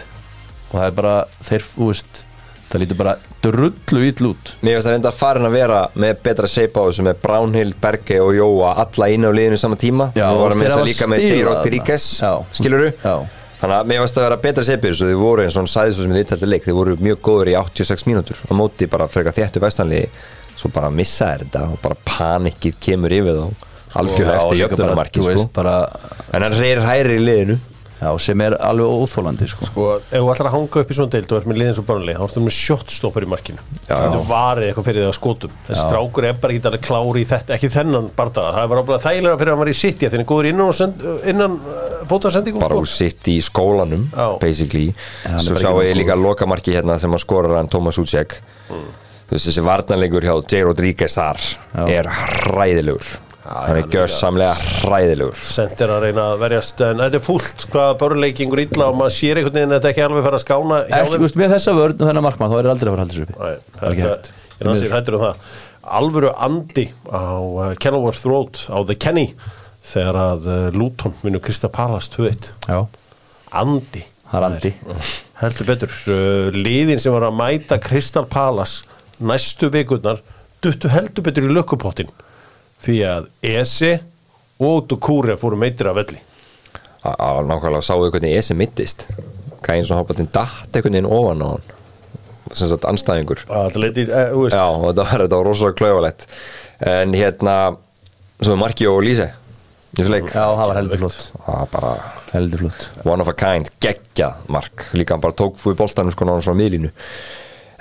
[0.71, 1.15] Og það er bara
[1.45, 2.21] þeir, þú veist
[2.71, 3.15] það lítur bara
[3.45, 6.83] drullu ill út Mér finnst það reynda að farin að vera með betra shape á
[6.89, 10.63] þessu með Brownhill, Berge og Jóa alla inn á liðinu saman tíma Já, Við vorum
[10.65, 11.43] þess að líka með spilað J.
[11.43, 11.57] þarna.
[11.63, 12.33] Rodríguez Já.
[12.59, 13.17] skiluru Já.
[13.57, 15.63] Þannig að mér finnst það að vera betra shape í þessu þau voru eins og
[15.63, 18.53] hann sæði svo sem við viðtælti leik þau voru mjög góður í 86 mínútur á
[18.59, 20.11] móti bara frekar þéttu vestanliði
[20.57, 23.65] svo bara missa þetta og bara panikið kemur yfir þá
[23.97, 25.65] algjörlega Já, eftir þú sko.
[26.37, 27.57] en hann reyr hæri í liðinu
[28.01, 29.69] já, sem er alveg óþólandi sko.
[29.83, 31.85] og ef þú ætlar að hanga upp í svona deild og er með liðin svo
[31.89, 33.65] börnlega, þá ertu með shotstopper í markinu.
[33.87, 33.95] Já.
[33.95, 35.57] þetta varið eitthvað fyrir það að skotum.
[35.69, 39.05] Þessi strákur er bara ekki alveg klári í þetta ekki þennan bardaga, það var bara
[39.07, 42.67] þægilega fyrir að hann var í City þannig góður innan, og send, innan uh, fótasendingum
[42.67, 44.29] bara úr sitt í skólanum Já.
[44.43, 44.93] basically.
[45.25, 48.41] Hann er svo sá ég líka lokamarki hérna sem að skora hann Thomas Ucek
[49.31, 50.63] veist þessi varnarleikur hjá J.
[50.67, 51.43] Rodríguez þar
[51.91, 52.09] er
[52.47, 53.17] hræðilegur
[53.47, 55.39] hann er gjörsamlega hræðilegur.
[55.39, 59.41] Sendir að reyna að verjast en þetta er fúlt hvað börnleikingur illa og maður sér
[59.41, 61.95] einhvern veginn að þetta ekki alveg fara að skána hjá ekki, veist, með þessa vörn
[62.01, 63.39] og þennan markmann þá er aldrei að fara að halda sér uppi
[63.77, 65.47] Það er er um það.
[65.97, 69.27] Alvöru andi á uh, Kenilworth Road á The Kenny
[69.87, 72.81] þegar að uh, Luton vinnur Krista Palast 2-1 já,
[73.55, 74.03] andi.
[74.27, 74.73] Það er andi.
[75.39, 78.83] Heldur betur uh, liðin sem var að mæta Crystal Palace
[79.23, 80.19] næstu vikurnar
[80.65, 82.11] duttu heldur betur í lökkupottin
[82.85, 83.93] því að Ese
[84.63, 86.21] og Dukure fóru meitir af velli.
[87.07, 89.07] Á- á, nákvæmlega sáðu hvernig Esi mittist
[89.67, 91.67] gæðin svona hálfbættin datt einhvern veginn ofan á hann.
[92.55, 93.67] Sem sagt anstæðingur uh,
[94.31, 96.27] þú veist, já og þetta var, þetta var rosalega klauvalegt
[96.87, 97.57] en hérna
[98.39, 99.27] svo er Marki og Líse
[100.31, 101.19] já, það var heldur flott.
[101.47, 101.93] Það var bara
[102.35, 102.87] heldur flott.
[103.09, 104.87] one of a kind, geggjað mark.
[104.93, 106.91] Líka hann bara tók fyrir boltanum sko náttúrulega frá miðlínu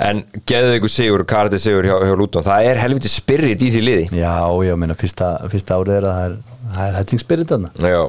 [0.02, 3.84] en geðu ykkur sigur, kartið sigur hjá, hjá Luton það er helviti spyrrit í því
[3.84, 4.06] liði.
[4.20, 4.36] Já,
[4.68, 6.38] já, meina, fyrsta, fyrsta árið er að það er,
[6.76, 7.72] það er hellingsspyrir þarna.
[7.86, 8.02] Já,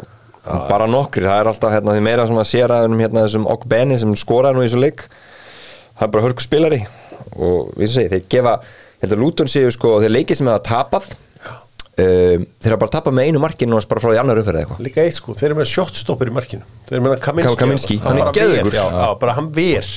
[0.71, 3.47] bara nokkri, það er alltaf hérna, því meira sem að sér að um, hérna, þessum
[3.55, 5.07] Ogbenni sem skoraði nú í þessu leik.
[5.97, 6.83] Það er bara hörku spilari.
[7.37, 8.59] Og við segi, þeir gefa
[9.07, 11.09] að Luton séu sko, þeir leikið sem hefða tapað
[12.03, 14.67] um, þeir hafa bara tapað með einu markinu og bara frá því annar umferð eða
[14.67, 14.85] eitthvað.
[14.87, 16.69] Líka eitt sko, þeir eru með shotstopper í markinu.
[16.89, 18.87] Þeir eru með Kaminski, Kaminski, hann hann er já,
[19.21, 19.91] bara hann ver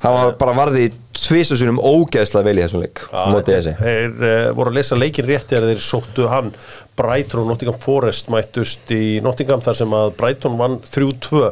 [0.00, 0.88] hann var bara varði
[1.20, 3.02] tvisasunum ógeðslega vel í þessum leik
[3.80, 6.50] þeir uh, voru að lesa leikin rétt þegar þeir sóttu hann.
[6.98, 11.44] Brighton og Nottingham Forest mættust í Nottingham þar sem að Brighton vann 3-2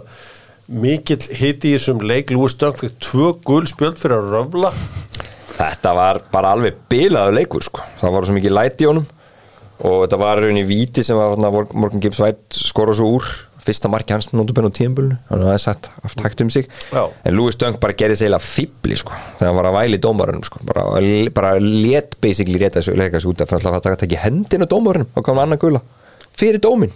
[0.68, 2.32] mikill hiti í þessum leik.
[2.34, 4.72] Lúi Stöng fikk tvö gul spjöld fyrir að röfla.
[5.58, 7.84] Þetta var bara alveg bilaður leikur sko.
[8.00, 9.08] það var svo mikið læti í honum.
[9.78, 13.28] Og þetta var rauninni víti sem var Morgan Gibbs White skora svo úr
[13.68, 16.68] fyrsta marki hans notabenn á tíðanbölinu hann hafði sagt haft hægt um sig.
[16.92, 17.04] Já.
[17.24, 20.46] en Louis Dunk bara gerði sig eiginlega fíbli sko, þegar hann var að væli dómarunum
[20.48, 20.86] sko, bara,
[21.36, 25.12] bara let basically rétta þessu leika þessu út af fyrir að taka ekki hendina dómarunum
[25.14, 25.84] og kom hann annar gula
[26.38, 26.92] fyrir dómin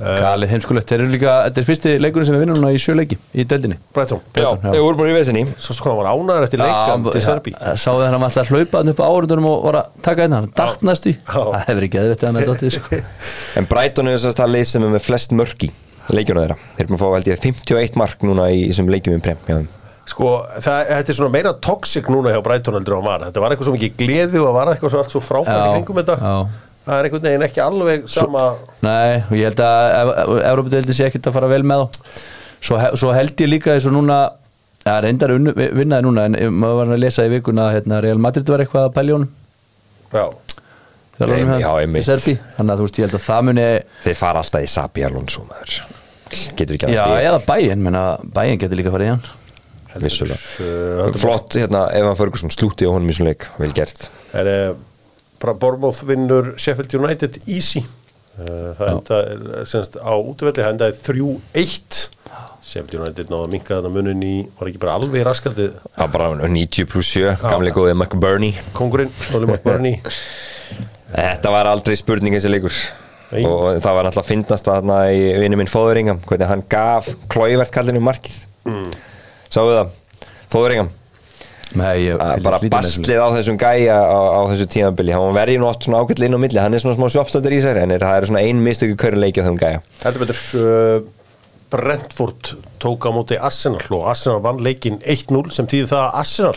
[0.00, 2.94] Galið heimskulegt, þeir eru líka, þetta er fyrsti leikurinn sem við vinnum núna í sjö
[2.98, 3.76] leiki í deildinni.
[3.96, 4.74] Brighton Brighton, já.
[4.78, 5.42] Ég voru bara í vesinni.
[5.58, 8.80] Sástu hvað hann var ánæður eftir leikan til Serbi Sáðu þegar hann alltaf að hlaupa
[8.82, 11.40] hann upp á árundunum og var að taka einn hann, dartnast í Já.
[11.40, 13.02] Það hefur ekki eðvitt að hann er dottið sko.
[13.60, 15.70] En Brighton er þess að það lið sem er með flest mörki
[16.10, 19.18] leikjuna þeirra, þeir eru með að fá held ég 51 mark núna í þessum leikjum
[19.18, 19.68] í prem hjá þeim.
[20.10, 23.24] Sko, það, þetta er svona meira toxic núna hjá Brighton heldur en hann var.
[23.28, 25.60] Þetta var eitthvað svo mikið gleði og það var eitthvað svo allt svo frábært í
[25.60, 26.16] Já, kringum þetta.
[26.18, 26.69] já.
[26.86, 28.44] Það er einhvern veginn ekki alveg sama
[28.82, 32.14] Nei, og ég held að Európa-deildin sé ekkert að fara vel með þá.
[32.60, 34.20] Svo, svo held ég líka eins og núna
[34.80, 38.18] Það er unnu- vinnaði núna en maður var að lesa í vikuna að hérna, Real
[38.22, 39.32] Madrid var eitthvað að pælja honum.
[40.10, 40.24] Já,
[41.20, 43.66] Já, þannig að þú veist ég held að það muni
[44.06, 45.44] Þeir fara alltaf í Sabi Alonso
[46.56, 47.26] getur ekki Já, að bíða.
[47.28, 48.02] eða bæinn, menna
[48.34, 49.24] bæinn getur líka farið í hann.
[50.00, 50.38] Vissulega.
[50.62, 54.06] Uh, Flott, hérna, Evan Ferguson slúti á honum í svona leik, vel gert.
[54.38, 54.76] Er uh,
[55.40, 57.82] bara Bormóð vinnur Sheffield United easy.
[58.40, 59.18] Uh, Það enda
[59.68, 62.00] semst á útvelli, það endaði 3-1
[62.70, 65.66] Sheffield United náða að minka þarna munin í, var ekki bara alveg raskandi?
[65.96, 68.54] Það var bara 90 pluss 7, gamli góði Mark Burney.
[68.76, 69.98] Kongurinn, Oli McBurney
[71.10, 72.76] Þetta var aldrei spurning þessi leikur.
[73.30, 73.44] Nei.
[73.46, 77.70] og það var náttúrulega að finnast þarna í vinnu minn Fóðuringam, hvernig hann gaf klóivert
[77.74, 78.40] kallinu markið.
[78.66, 78.88] Mm.
[79.50, 79.92] Sáðu það,
[80.50, 80.90] Fóðuringam
[81.78, 82.10] Nei,
[82.42, 86.26] bara bastlið á þessum gæja á, á þessu tímabili, hann verði nú oft svona ágætli
[86.26, 88.42] inn á milli, hann er svona smá sjópstöldur í sér en er, það er svona
[88.42, 90.96] ein mistöku körleiki á þeim gæja Heldur betur uh,
[91.70, 96.56] Brentford tók á móti Arsenal og Arsenal vann leikinn 1-0 sem tíði það að Arsenal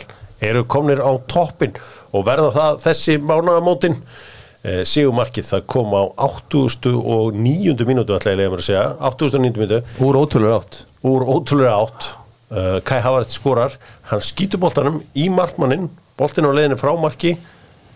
[0.50, 1.78] eru komnir á toppin
[2.14, 6.90] og verða það þessi mánaðamótin uh, Sigumarkið það kom á 80.
[6.98, 7.78] og 9.
[7.86, 9.38] mínútu ætla ég að mér að segja 80.
[9.38, 9.62] og 9.
[9.62, 12.12] mínútu Úr ótrúlega átt úr ótrúlega átt
[12.52, 13.78] uh, Kai Havertz skorar.
[14.10, 15.90] Hann skýtur boltanum í markmannin
[16.20, 17.36] boltin á leiðinu frá marki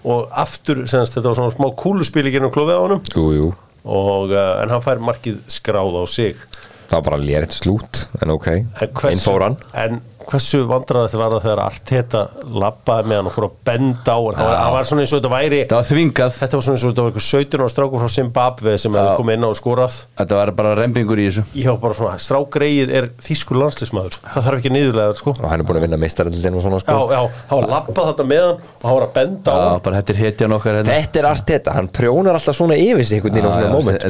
[0.07, 3.01] og aftur, senast þetta var svona smá kúluspil í gennum klófið á honum.
[3.13, 3.47] Jú, jú,
[3.83, 6.39] og, uh, en hann fær markið skráð á sig
[6.87, 9.57] það var bara léritt slút en ok, En hversu- inn fór hann.
[9.73, 12.21] En hversu vandræði þetta var það þegar Arteta
[12.51, 15.13] labbaði með hann og fór að benda á hann, hann, var, hann var svona eins
[15.15, 16.33] og þetta væri Það var þvingað.
[16.41, 19.13] Þetta var svona eins og þetta var eitthvað 17 ára strákur frá Zimbabwe sem hefði
[19.21, 19.93] komið inn á og skorað.
[20.19, 21.43] Þetta var bara rempingur í þessu.
[21.55, 25.31] Ég hafa bara svona, strákreið er þýskur landslismæður, það þarf ekki niðurlega sko.
[25.37, 26.99] og hann er búin að vinna meistarallin og svona já, sko.
[27.15, 29.81] Já, hann var labbað þetta með hann og hann var að benda á Já, hann.
[29.87, 30.91] bara þetta er hetjan okkar hérna.
[30.91, 33.67] Þetta er allt þetta, hann prjónar alltaf svona yfir sig einhvern veginn á Já, svona
[33.67, 34.03] já, moment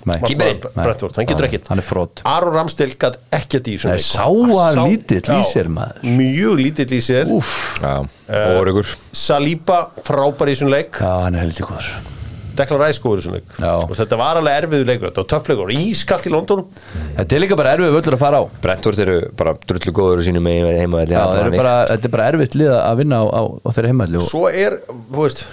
[0.07, 0.15] Nei.
[0.23, 0.61] Kýperinn?
[0.77, 1.65] Brentford, hann getur ekkert.
[1.67, 4.05] Hann er frott Aron Ramstil gætt ekkert í þessum Nei, leik.
[4.07, 6.05] sá hann Sá- lítill í sér, maður.
[6.15, 7.33] mjög lítill í sér.
[7.83, 8.07] Já,
[8.55, 11.01] órugur Saliba frábær í þessum leik.
[11.03, 11.91] Já, hann er heldur góður
[12.59, 13.55] Declan Rice góður í þessum leik.
[13.89, 15.07] Og þetta var alveg erfiður leikur.
[15.09, 16.65] Þetta var töffleikur, ískallt í London.
[17.17, 18.43] Þetta er líka bara erfið völlur að fara á.
[18.63, 22.13] Brentford eru bara drullu góður í sínum með heima Já, þeir eru bara, þetta er
[22.13, 25.43] bara erfitt lið að vinna á, á, á þeirra heimalli og svo er, þú veist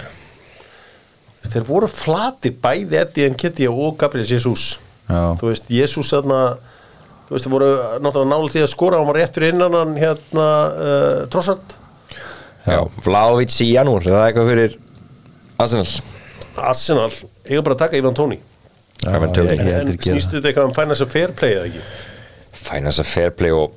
[1.47, 4.75] þeir voru flati bæði Eddie Nketiah og Gabriel Jesus.
[5.07, 5.37] Já.
[5.39, 6.41] þú veist, Jesus þarna
[7.29, 7.69] þú veist, þeir voru
[8.03, 8.99] náttúrulega nálega því að skora.
[8.99, 11.77] Hann var rétt fyrir innan hann hérna uh, Trossard.
[12.67, 14.77] Já, Vlaovic í janúr, er það eitthvað fyrir
[15.57, 15.87] Arsenal
[16.57, 17.09] Arsenal,
[17.47, 18.39] eiga bara að taka Ivan Tóni.
[19.03, 21.83] Snýstu þetta eitthvað um finance fair play eða ekki?
[22.57, 23.75] Finance a fair play og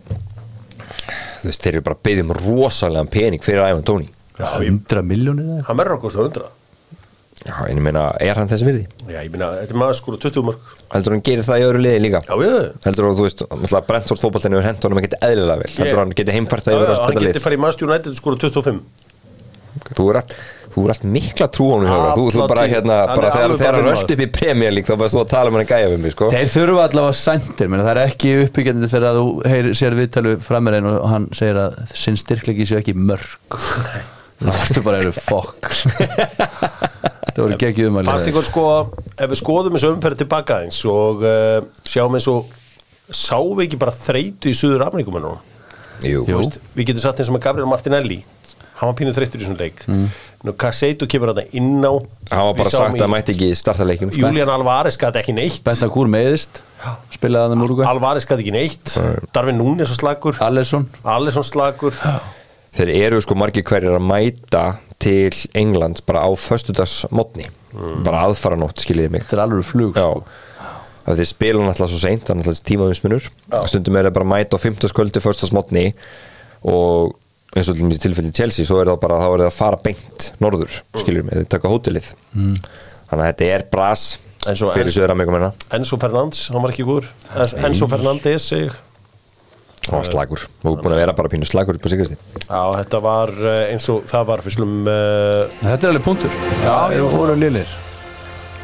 [1.43, 4.09] þú veist, þeir eru bara beðið um rosalega pening fyrir Ivan Tóni.
[4.41, 5.67] Já, ég, 100 miljónir eða?
[5.69, 6.49] Hann verður að kosta 100
[7.41, 8.83] Já, en ég meina, er hann þessi virði?
[9.09, 11.81] Já, ég meina, þetta er maður skora 20 mörg Heldur hann gerir það í öðru
[11.87, 12.21] liði líka?
[12.29, 15.71] Já, ég Heldur þú, þú veist, alltaf Brentford fótballtinu er hendur honum ekkert eðlilega vel.
[15.79, 18.13] Heldur hann geti heimfært það yfir að hann spila getur lið farið í Manchester United
[18.13, 18.83] og skora 25
[19.97, 20.37] Þú er allt
[20.71, 23.63] Þú er allt mikla trú á hann Þú, þú bara hérna, bara er þegar, hann
[23.65, 25.91] bara rölt upp í Premier League þá varst þú að tala um hann að gæja
[25.91, 26.29] við mig, sko.
[26.35, 30.79] Þeir þurfa allavega sæntir, menn það er ekki uppbyggjandi þegar þú heyr, sér viðtalu framir
[30.79, 33.35] einn og hann segir að sinn styrklegi séu ekki mörg.
[34.41, 35.69] Það varstu bara eru fokk.
[37.31, 38.65] Það voru geggið um að ykkur sko,
[39.15, 42.51] ef við skoðum þessu umferð tilbaka eins og uh, sjáum eins og
[43.11, 44.87] sáum við ekki bara þreytu í Suður
[46.01, 48.21] veist, við getum satt eins og með Gabriel Martinelli
[48.81, 49.85] hann var pínu þreytur í þessum leik.
[49.87, 50.09] Mm.
[50.49, 51.93] nú Caseitu kemur þetta inn á.
[52.33, 54.25] Hann var bara sagt að hann mætti ekki starta leikjum sko.
[54.25, 55.63] Julian Alvarez gæti ekki neitt.
[55.67, 56.63] Benta Kúr meðist
[57.13, 58.95] spilaði hann um Úrugvæ Alvarez gæti ekki neitt.
[59.37, 61.45] Darvin Núnes og slagur Allesson Alisson.
[61.47, 61.97] Slagur
[62.77, 64.65] Þeir eru sko margir hverjir að mæta
[65.03, 67.49] til Englands bara á föstudagsmotni
[68.05, 69.25] bara aðfaranótt skiljiði mig.
[69.27, 70.71] Þetta er alveg flug Já, sko.
[71.05, 73.29] af því þeir spila náttúrulega svo seint það er náttúrulega tímavinsmunur
[73.73, 75.85] stundum er það bara að mæta á 15 sköldu föstudagsmotni
[76.71, 77.17] og
[77.57, 80.29] eins og til tilfelli Chelsea svo er það bara, þá er það að fara beint
[80.43, 82.13] norður, skilur mig, þau taka hótelið.
[82.35, 84.05] Þannig að þetta er bras
[84.47, 87.11] og- fyrir söður Amerikumina Enzo Fernandes, hann var ekki góður.
[87.67, 91.87] Enzo Fernandes seg og hann var slagur, og búin að vera bara pínu slagur upp
[91.87, 95.93] á sigursti Já, þetta var eh, eins og það var fyrir slum uh, Þetta er
[95.95, 96.35] alveg punktur.
[96.61, 97.73] Já, við vorum liðlir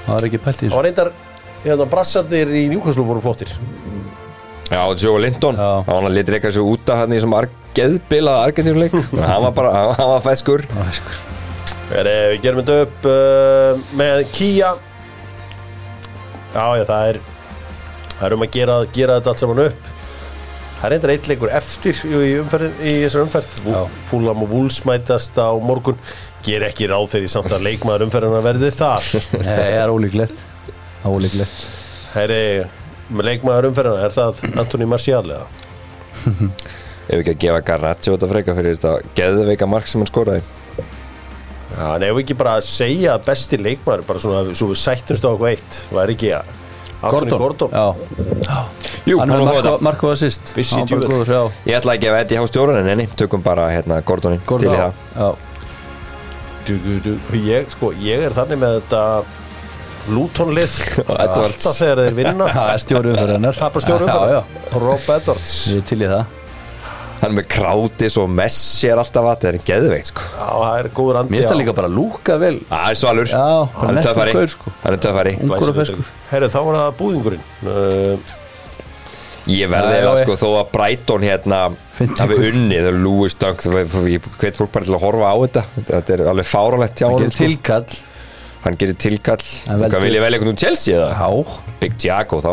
[0.06, 0.82] Það var ekki pælt í þessu.
[0.86, 1.10] Reyndar
[1.64, 3.50] hérna, brassandir í Newcastle voru flottir.
[4.70, 5.70] Já, Joe Linton, Já.
[5.88, 8.94] hann var að leta reyka sig út af hann í þessum ar geðbilað argentínuleik
[9.30, 10.64] hann var bara, hann- var feskur.
[11.94, 14.72] Er, eh, Við gerum þetta upp uh, með Kia.
[16.56, 17.18] Já, já, það er
[18.16, 19.90] það er um að gera, gera þetta allt saman upp.
[20.76, 23.52] Það er reyndar eitt leikur eftir í, í, umferð, í þessar umferð.
[24.10, 25.96] Fúlam og Vúls mætast á morgun.
[26.46, 29.06] Ger ekki ráð fyrir samt að leikmaður umferðina verði þar.
[29.40, 30.42] Nei, það er ólíklegt.
[31.08, 31.64] Ólíklegt.
[32.16, 32.40] Herri,
[33.12, 35.46] með leikmaður umferðina er það Antoni Marcial eða?
[37.06, 40.44] ef ekki að gefa Garnaccio þetta freka fyrir þetta geðveika mark sem hann skoraði.
[41.76, 44.80] Já, en ef við ekki bara að segja að besti leikmaður bara svona, svo við
[44.80, 46.54] sættumst á eitthvað eitt var ekki að
[47.06, 47.70] Gordon.
[47.70, 48.56] Já,
[49.06, 49.42] Jú, hann var
[50.88, 51.10] djúvel.
[51.10, 51.42] góður, já.
[51.68, 53.06] Ég ætla ekki að gefa Eddie Há stjóran en enni.
[53.20, 55.28] Tökum bara hérna Gordonin til í Gordon, það já.
[56.66, 57.12] Du, du, du.
[57.46, 59.02] Ég, sko, ég er þannig með þetta
[60.16, 60.74] Luton-lið.
[61.10, 61.60] Og Edwards.
[61.60, 62.48] Alltaf þegar þeir vinna.
[62.56, 64.40] Það er stjórið fyrir hennar Það Já, já,
[64.82, 65.54] Rob Edwards.
[65.86, 66.45] Til í það
[67.22, 70.24] Hann með Krautis og Messi er alltaf að þetta er geðveikt sko.
[70.36, 72.56] Já, það er góður andi Mér finnst það líka bara lúka vel.
[72.68, 73.30] Það er svalur.
[73.30, 74.34] Já, bara Hann er nettur töffari.
[74.36, 74.72] gaur, sko.
[74.82, 75.32] Hann er töffari.
[75.46, 76.10] Ungur og feskur.
[76.30, 77.46] Herru, þá var það búðingurinn.
[77.64, 78.34] Uh,
[79.46, 81.58] Ég verði Já, eða já, sko þó að Brighton hérna
[81.94, 85.28] Fyndi hafi unnið og Lewis Dunk þú veit, ég hvet fólk bara til að horfa
[85.30, 85.62] á þetta.
[85.86, 87.44] Þetta er alveg fáralegt hjá Það honum gerir sko.
[87.46, 88.00] tilkall.
[88.64, 89.44] Hann gerir tilkall.
[89.68, 91.12] Hann veldur- hvað vil ég velja einhvern um Chelsea eða?
[91.14, 91.70] Já.
[91.78, 92.52] Big Tiago þá.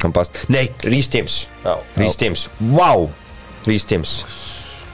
[0.00, 1.36] Hann bast nei, Rhys James.
[1.66, 1.76] Já.
[1.98, 3.10] Rhys James, wow
[3.68, 4.14] Rhys James.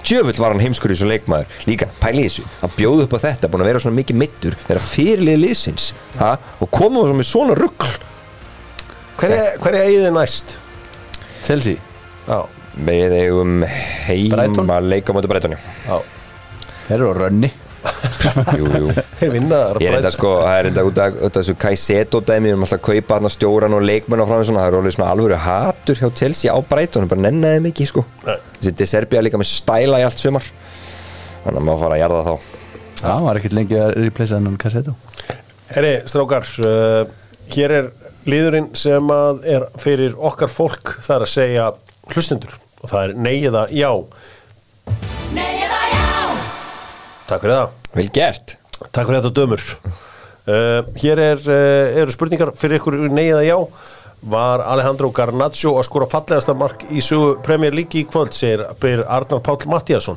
[0.04, 1.52] Tjöfull var hann heimskur í þessu leikmaður.
[1.64, 4.56] Líka, pæli í þessu, að bjóða upp á þetta Búin að vera svona mikið mittur
[4.66, 5.86] Vera fyrirlið liðsins.
[6.18, 6.34] Ha?
[6.60, 7.86] Og koma með svona rugg
[9.14, 10.56] Hverja hver eigið þið næst?
[11.46, 11.80] Chelsea?
[12.84, 13.60] Við eigum
[14.08, 15.98] heima leika á móti Breitoni já.
[16.88, 17.50] Þeir eru á rönni.
[18.58, 18.88] Jú, jú.
[19.20, 22.54] Þeir vinna Ég er enda sko, það er enda út af þessu Kaiseto dæmi, við
[22.54, 24.96] erum alltaf að kaupa hann stjóran og leikmenn og frá því svona, það er alveg
[24.96, 28.04] svona alvöru hatur hjá Chelsea á Brighton, bara nennaði mikið sko.
[28.24, 28.38] Nei.
[28.58, 30.46] Þessi De Serbia líka með stæla í allt sumar.
[31.44, 32.34] Þannig að maður fara að jarða þá.
[33.04, 34.94] Já, hann var ekkert lengi að replacea hann Cassetto.
[35.74, 37.04] Herri, strákar uh,
[37.52, 37.90] Hér er
[38.28, 41.66] liðurinn sem að er fyrir okkar fólk Það er að segja
[42.14, 42.54] hlustendur.
[42.80, 43.90] Og það er nei eða já
[47.24, 47.76] Takk fyrir það.
[47.96, 48.56] Vel gert.
[48.92, 49.62] Takk fyrir þetta dömur.
[50.44, 53.56] Uh, Hér er, uh, eru spurningar fyrir ykkur nei eða já
[54.24, 59.02] Var Alejandro Garnaccio að skora fallegasta mark í sögu Premier League í kvöld segir byr
[59.04, 60.16] Arnar Páll Mattíasson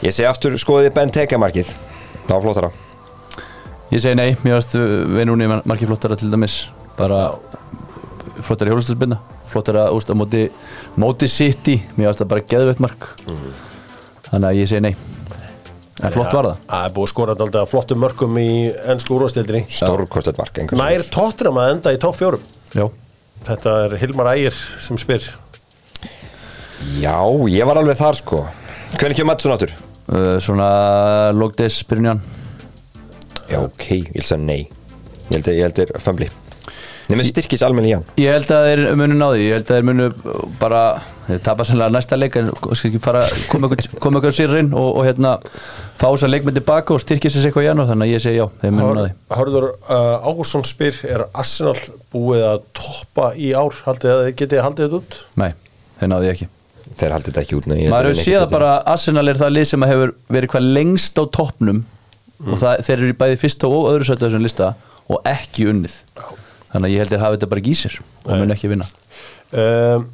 [0.00, 1.68] Ég segi aftur, skoðið Benteke markið.
[2.24, 2.70] Það var flottara.
[3.92, 6.54] Ég segi nei, mér varst við núni margir flottara til dæmis.
[6.96, 7.26] Bara
[8.40, 9.18] flottara hjólustusbyrna
[9.50, 10.46] flottara úst á móti
[11.00, 13.08] móti City, mér varst það bara geðveitt mark.
[14.30, 14.94] Þannig að ég segi nei.
[16.00, 16.62] En flott var það.
[16.70, 18.48] Það er búið að skora alltaf flottum mörkum í
[18.88, 21.04] ennsku úrvastildinni Stórkostet mark Nær er.
[21.12, 22.46] tóttunum að enda í topp fjórum
[22.76, 22.86] Já,
[23.46, 25.24] Þetta er Hilmar Ægir sem spyr.
[27.00, 27.16] Já,
[27.50, 28.42] ég var alveg þar sko.
[28.96, 29.72] Hvernig kemur Mattsson áttur?
[30.10, 30.68] uh, svona
[31.36, 32.20] Logdes Brynjan
[33.50, 34.60] Já, ok, ég vil segja nei.
[35.30, 36.28] Ég held að ég held að fömbli
[37.10, 38.04] Nefnir styrkis almenni í hann.
[38.20, 40.06] Ég held að þeir munu náði, ég held að þeir munu
[40.60, 40.82] bara,
[41.26, 44.88] þeir tapa sannlega næsta leik en ekki fara, koma ykkur, koma ykkur sér inn og,
[45.00, 45.34] og hérna
[45.98, 47.90] fá þess að leikmynd tilbaka og styrkja sér eitthvað í janúar.
[47.90, 51.76] Þannig að ég segi já, þeir munu náði Hörður uh, Ágússon spyr Er Arsenal
[52.14, 53.82] búið að toppa í ár?
[53.86, 55.20] Haldið að þið getið haldið þetta út?
[55.40, 55.50] Nei,
[56.00, 56.50] þeir náði ekki.
[57.00, 58.70] Þeir haldið þetta ekki út nei, ég held maður að hefur séð neitt að bara
[58.92, 61.82] Arsenal er það lið sem hefur verið hvað lengst á toppnum
[62.46, 64.70] og það, þeir eru í bæði fyrsta og öðru sættu þessum lista
[65.10, 65.96] og ekki unnið
[66.72, 68.88] þannig að ég held að hafi þetta bara sér og mun ekki vinna.
[69.50, 70.04] Uh,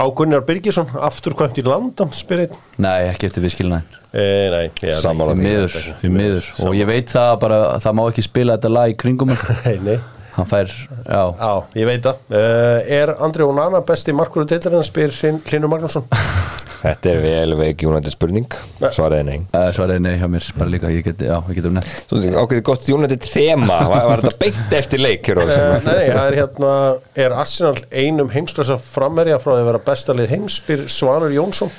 [0.00, 2.54] á Gunnar Birgisson Aftur kvæmt í landan spyr einn.
[2.80, 4.56] Nei, ekki eftir viðskilnaðin eh, er
[5.34, 5.50] því því.
[5.50, 6.48] miður, því miður.
[6.64, 9.60] Og ég veit það bara, það má ekki spila þetta lag í kringum hann.
[9.66, 10.00] Nei, nei.
[10.30, 12.20] Hann fær, já, Já, ég veit það.
[12.30, 16.06] Uh, Er Andri Onana besti markvöru deildarinn spyr Hlynur Magnússon
[16.80, 18.46] Þetta er vel veik United spurning.
[18.80, 19.38] Svaraði nei.
[19.52, 22.06] Uh, svaraði nei hjá mér bara líka, ég get, já, ég getum nefnt.
[22.08, 25.74] Þú veist, ákveðið gott United þema Var, var þetta beint eftir leik hér og uh,
[25.84, 26.70] Nei, það er hérna
[27.26, 30.60] Er Arsenal einum heimslösa frammerja frá því að vera bestalið heims?
[30.60, 31.72] Spyr Svanur Jónsson.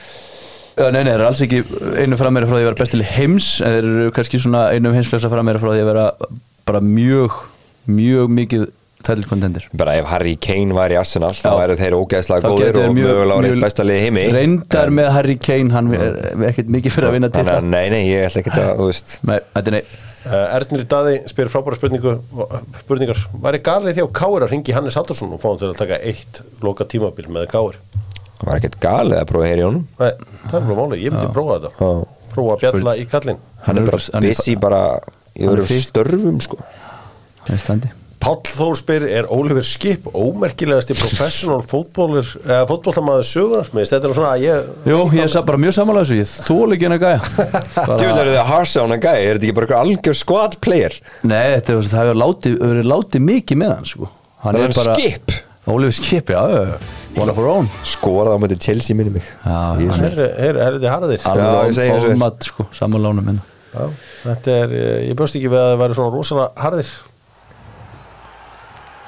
[0.78, 1.64] Já, nei, nei, það er alls ekki
[2.00, 3.50] einu frammeira frá því að vera best til heims.
[3.66, 6.06] En þeir eru kannski svona einum heimsklösa frammeira frá því að vera
[6.70, 7.42] bara mjög,
[7.90, 8.70] mjög mikið
[9.08, 12.96] title contender bara ef Harry Kane var í Arsenal þá væru þeir ógeðslega góðir og
[12.96, 14.24] mjög- mögulega mjög- besta liði í heimi.
[14.36, 16.16] reyndar En- með Harry Kane hann er
[16.52, 18.88] ekkert mikið fyrir að vinna til Þannig að nei, nei, ég ætla ekki að, þú
[18.92, 19.18] veist.
[19.28, 19.84] Nei, þetta er nei.
[20.22, 22.12] Uh, Ernir Daði spyr frábæra spurningu
[22.84, 25.80] spurningar, væri galið því á Káir að ringi Hannes Haldursson og fá hann til að
[25.80, 27.80] taka eitt loka tímabil með Káir
[28.38, 29.88] Það var ekkert galið að prófa að heyra í honum?
[30.00, 30.12] Nei,
[30.50, 31.72] það er bara máli, ég myndi prófa þetta.
[31.82, 32.08] Já.
[32.36, 33.38] prófa að bjalla í kallinn.
[33.66, 34.82] Hann er bara busy bara
[35.38, 36.58] í öðrum störfum sko.
[37.48, 37.92] Það standi
[38.22, 44.16] Páll Þór spyr, er Oliver Skip ómerkilegasti professional fótbólir eða fótbóltamaður sögunar með þetta er
[44.18, 47.20] svona að ég Jú, ég er bara mjög samanlega þessu Ég þóla ekki hennar gæja.
[47.26, 50.20] Djúvel bara, eru þið að harsa hann að gæði, er þetta ekki bara eitthvað algjör
[50.22, 50.98] squad player?
[51.26, 54.12] Nei, þetta er, það hefur látið, verið látið mikið með hann sko.
[54.46, 55.38] Hann Það er er bara skip?
[55.72, 56.42] Ólífi Skip, já.
[57.18, 57.70] One of our own.
[57.86, 59.26] Skorað á mæti Chelsea minni mig.
[59.46, 61.26] Já, hann er herri, herri, harðir.
[61.30, 63.46] Alveg mat, sko, samanlánum minna.
[63.72, 63.86] Já,
[64.26, 66.90] þetta er, eh, ég bjóst ekki við að það væri svona rosalega harðir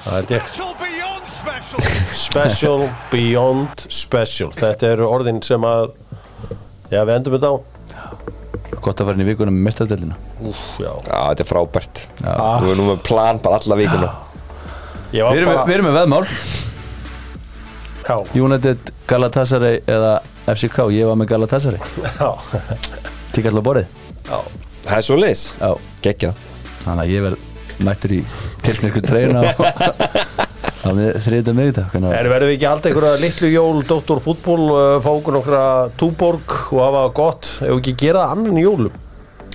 [0.04, 0.48] Það er ég.
[0.54, 1.84] Special beyond special.
[2.24, 2.82] Special
[3.12, 4.50] beyond special.
[4.56, 5.92] Þetta eru orðin sem að
[6.92, 7.56] Já, við endum þetta á.
[8.84, 10.90] Gott að fara inn í vikuna með mestardelina já.
[11.08, 12.02] Já, þetta er frábært.
[12.20, 12.34] Já.
[12.60, 14.10] Þú erum nú með plan bara alla vikuna.
[15.14, 16.20] Ég var Við erum, bara við erum með veðmál.
[18.04, 20.10] Já, United, Galatasaray eða
[20.52, 21.80] FCK Ég var með Galatasaray.
[22.04, 22.28] Já,
[23.32, 24.02] Tikk allar borðið.
[24.28, 24.38] Já
[24.84, 25.70] Það er svo leis Já,
[26.04, 26.42] Geggjað.
[26.84, 27.43] Þannig að ég verð
[27.82, 28.22] mættur í
[28.64, 29.44] tilknirku treyna
[30.84, 30.90] á
[31.24, 35.38] þriðið miðdag Er verðum við ekki alltaf einhverja litlu jól Dóttor fútból, uh, fá okkur
[35.38, 35.62] nokkra
[36.00, 37.50] túborg og hafa það gott?
[37.62, 39.00] Ef við ekki gera það annan í jólum?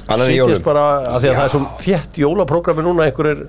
[0.09, 0.61] Annan í jólum.
[0.65, 3.43] Bara, af því að það er svo þétt jólaprógrami núna einhverjir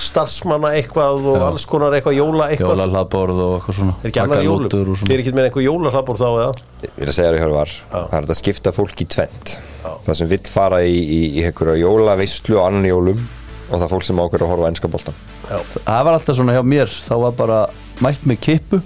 [0.00, 1.44] starfsmanna eitthvað og Já.
[1.50, 2.72] alls konar eitthvað jóla eitthvað.
[2.72, 5.12] Jólahlaðborð og eitthvað svona er ekki annar í jólum, þið svona.
[5.12, 6.50] Er ekki með einhver jólahlaðbór þá eða?
[6.86, 9.56] Ég vil að segja þér að var Það er að skipta fólk í tvent
[10.06, 12.60] Það sem vill fara í, í, í einhverja jólaveislu
[13.70, 16.62] og það fólk sem ákveður að horfa á ennska boltan Það var alltaf svona hjá
[16.74, 17.58] mér þá var bara
[18.04, 18.80] mætt með kippu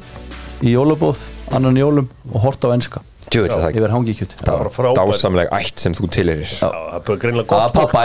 [0.64, 1.26] í jólabóð
[1.56, 6.08] annan jólum og hort á það yfir hangikjöt Það var dásamleg ætt sem þú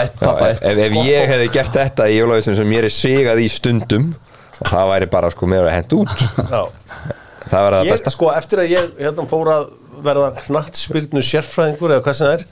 [0.04, 4.12] er pappa ef, ég hefði gert þetta í jólaveislu sem mér er sigað í stundum
[4.64, 6.22] það væri bara sko mér að henda út.
[6.48, 6.62] Já.
[7.50, 8.12] það var það Ég, besta.
[8.14, 9.66] sko, eftir að ég hérna, fór að
[10.06, 12.46] verða knattspyrnu sérfræðingur eða hvað sem það er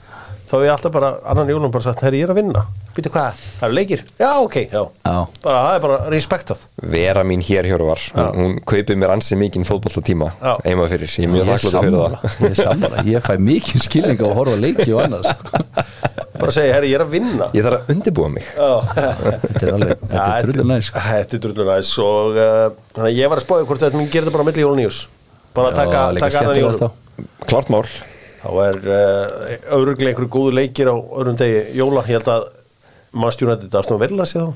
[0.45, 2.65] þá hef ég alltaf bara annan jólum bara sagt herri ég er að vinna,
[2.95, 4.03] býtu hvað, það eru leikir?
[4.19, 5.15] Já ok, já, Já.
[5.43, 6.61] bara það er bara respektað
[6.95, 8.03] vera mín hér hér var.
[8.15, 10.53] Hún, hún kaupið mér ansi mikinn fótbollatíma Já.
[10.63, 12.15] heima fyrir, ég er mjög þakkláttur fyrir það.
[12.39, 13.05] Ég er sammála.
[13.11, 15.85] Ég fæ mikið skilning á að horfa leiki og annað sko.
[16.39, 17.49] bara segja herri ég er að vinna.
[17.55, 18.47] Ég þarf að undirbúa mig.
[18.55, 18.71] Já.
[18.95, 21.05] þetta er alveg, þetta er drullu næs sko.
[21.09, 22.65] Þetta er drullu næs og uh,
[22.95, 25.05] þannig að ég var að spáði hvort þetta minn þetta bara milli jólun nýjus
[25.55, 26.89] bara að taka, Já, annan jólum þá.
[27.47, 27.85] klart mál.
[28.45, 32.43] Þá er uh, öðruglega einhverju góðu leikir á öðrum degi jóla, ég held að
[33.15, 34.51] mannstjónandi þetta aðstofn verðla sér þá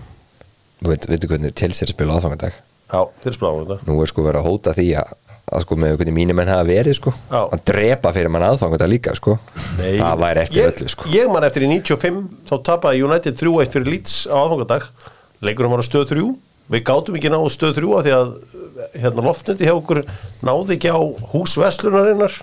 [0.80, 4.26] þú veit, veitu hvernig er að spila aðfangandag Já, þeir spila þetta nú er sko
[4.26, 5.14] verið að hóta því að,
[5.54, 7.14] að sko með hvernig mínir menn hafa verið sko.
[7.30, 7.42] Já.
[7.46, 9.36] að drepa fyrir mann aðfangandag líka sko.
[9.78, 11.10] Nei, það væri eftir ég, öllu sko.
[11.14, 14.88] Ég man eftir í 95 þá tapaði United 3-1 fyrir Leeds á aðfangadag
[15.46, 16.26] leikurum var á stöð 3
[16.70, 18.34] við gátum ekki ná stöð 3 af því að
[18.96, 20.02] hérna loftnendi hjá okkur
[20.46, 21.00] náði ekki á
[21.34, 22.42] húsveslunarinnar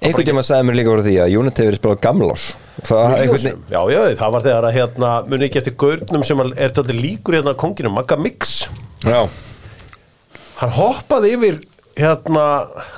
[0.00, 2.44] einhvern tíma sagði mér líka voru því að United hefur spilað gamlás.
[3.70, 7.36] Já, já, það var þegar að hérna muni ekki eftir gaurnum sem er þetta líkur
[7.38, 8.54] hérna konginum, Magga Mix.
[9.04, 9.20] Já,
[10.62, 11.60] hann hoppaði yfir
[12.00, 12.46] hérna,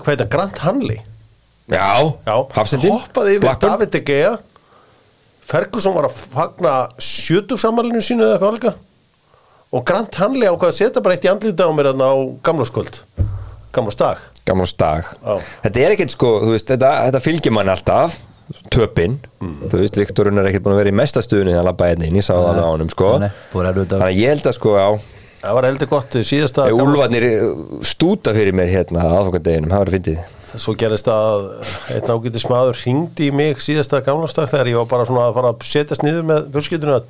[0.03, 1.01] hvað heit það, Grant Hanley?
[1.73, 1.91] Já,
[2.27, 3.73] Já, Hafsendin hoppaði yfir Blackburn.
[3.75, 4.33] David De Gea.
[5.53, 6.73] Ferguson var að fagna
[7.03, 8.75] sjötugsammalinu sínu eða hvað líka
[9.73, 13.01] og Grant Hanley ákvað að setja bara eitt í andlita á mér þarna á gamlarskvöld
[13.73, 15.05] gamlastag gamlás dag.
[15.23, 15.39] Já.
[15.65, 18.17] þetta er ekkert sko, þú veist, þetta, þetta fylgir mann alltaf
[18.75, 19.69] töpinn, Mm.
[19.71, 22.27] þú veist, Viktorun er ekkert búin að vera í mestastuðinu þegar hann labbaði inn, ég
[22.27, 24.89] sá það á honum sko, að- þannig að ég held að sko, já
[25.43, 29.87] það var heldur gott síðasta ef gamlasts- úlfarnir stúta fyrir mér hérna aðfangadeginum, það var
[29.91, 30.19] að fyndið.
[30.53, 31.47] Svo gerist að
[31.95, 35.53] einn ágætis maður hringdi í mig síðasta gamlastag þegar ég var bara svona að fara
[35.55, 37.05] að setjast niður með fjölskyldunum að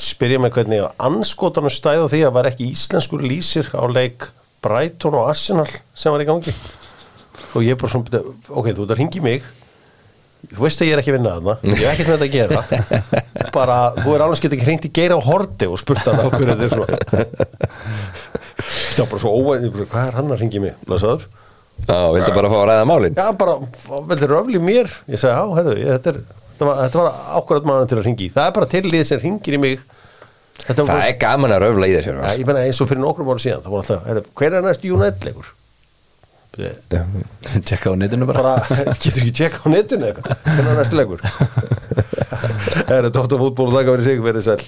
[0.00, 4.30] spyrja mig hvernig anskotanum stæði á því að var ekki íslenskur lýsir á leik
[4.64, 6.54] Brighton og Arsenal sem var í gangi.
[7.56, 9.48] Og ég bara svona, ok, þú ert að hringi í mig.
[10.50, 11.54] Þú veist að ég er ekki að vinna þarna.
[11.68, 12.60] Ég er ekkert með þetta að gera.
[13.56, 16.26] Bara, þú er alveg skemmt ekki hringt í geira á horti og spurt hann á
[16.32, 16.98] hverju þetta er svona.
[18.70, 21.26] Það var bara svo óvæg hvað er hann að hringi í mig, blessaður.
[21.88, 23.16] Já, vildu bara fá að ræða málin?
[23.16, 23.56] Já, bara,
[24.10, 24.90] veldur röfli mér?
[25.10, 26.18] Ég segi, já, herðu, þetta, er,
[26.58, 29.56] þetta, var, var akkurat maður til að ringi Það er bara til lið sem ringir
[29.56, 29.84] í mig
[30.66, 33.42] Það er gaman að röfla í þér ja, Ég meina eins og fyrir nokkrum ára
[33.42, 35.52] síðan Það var alltaf, hver er næst United-leikur?
[37.64, 41.24] Tjekka á netinu bara Bara, getur ekki tjekka á netinu eitthvað Hver er næst leikur?
[42.90, 44.60] Herðu, Dóttar fútból, þakka fyrir sig, verið sæl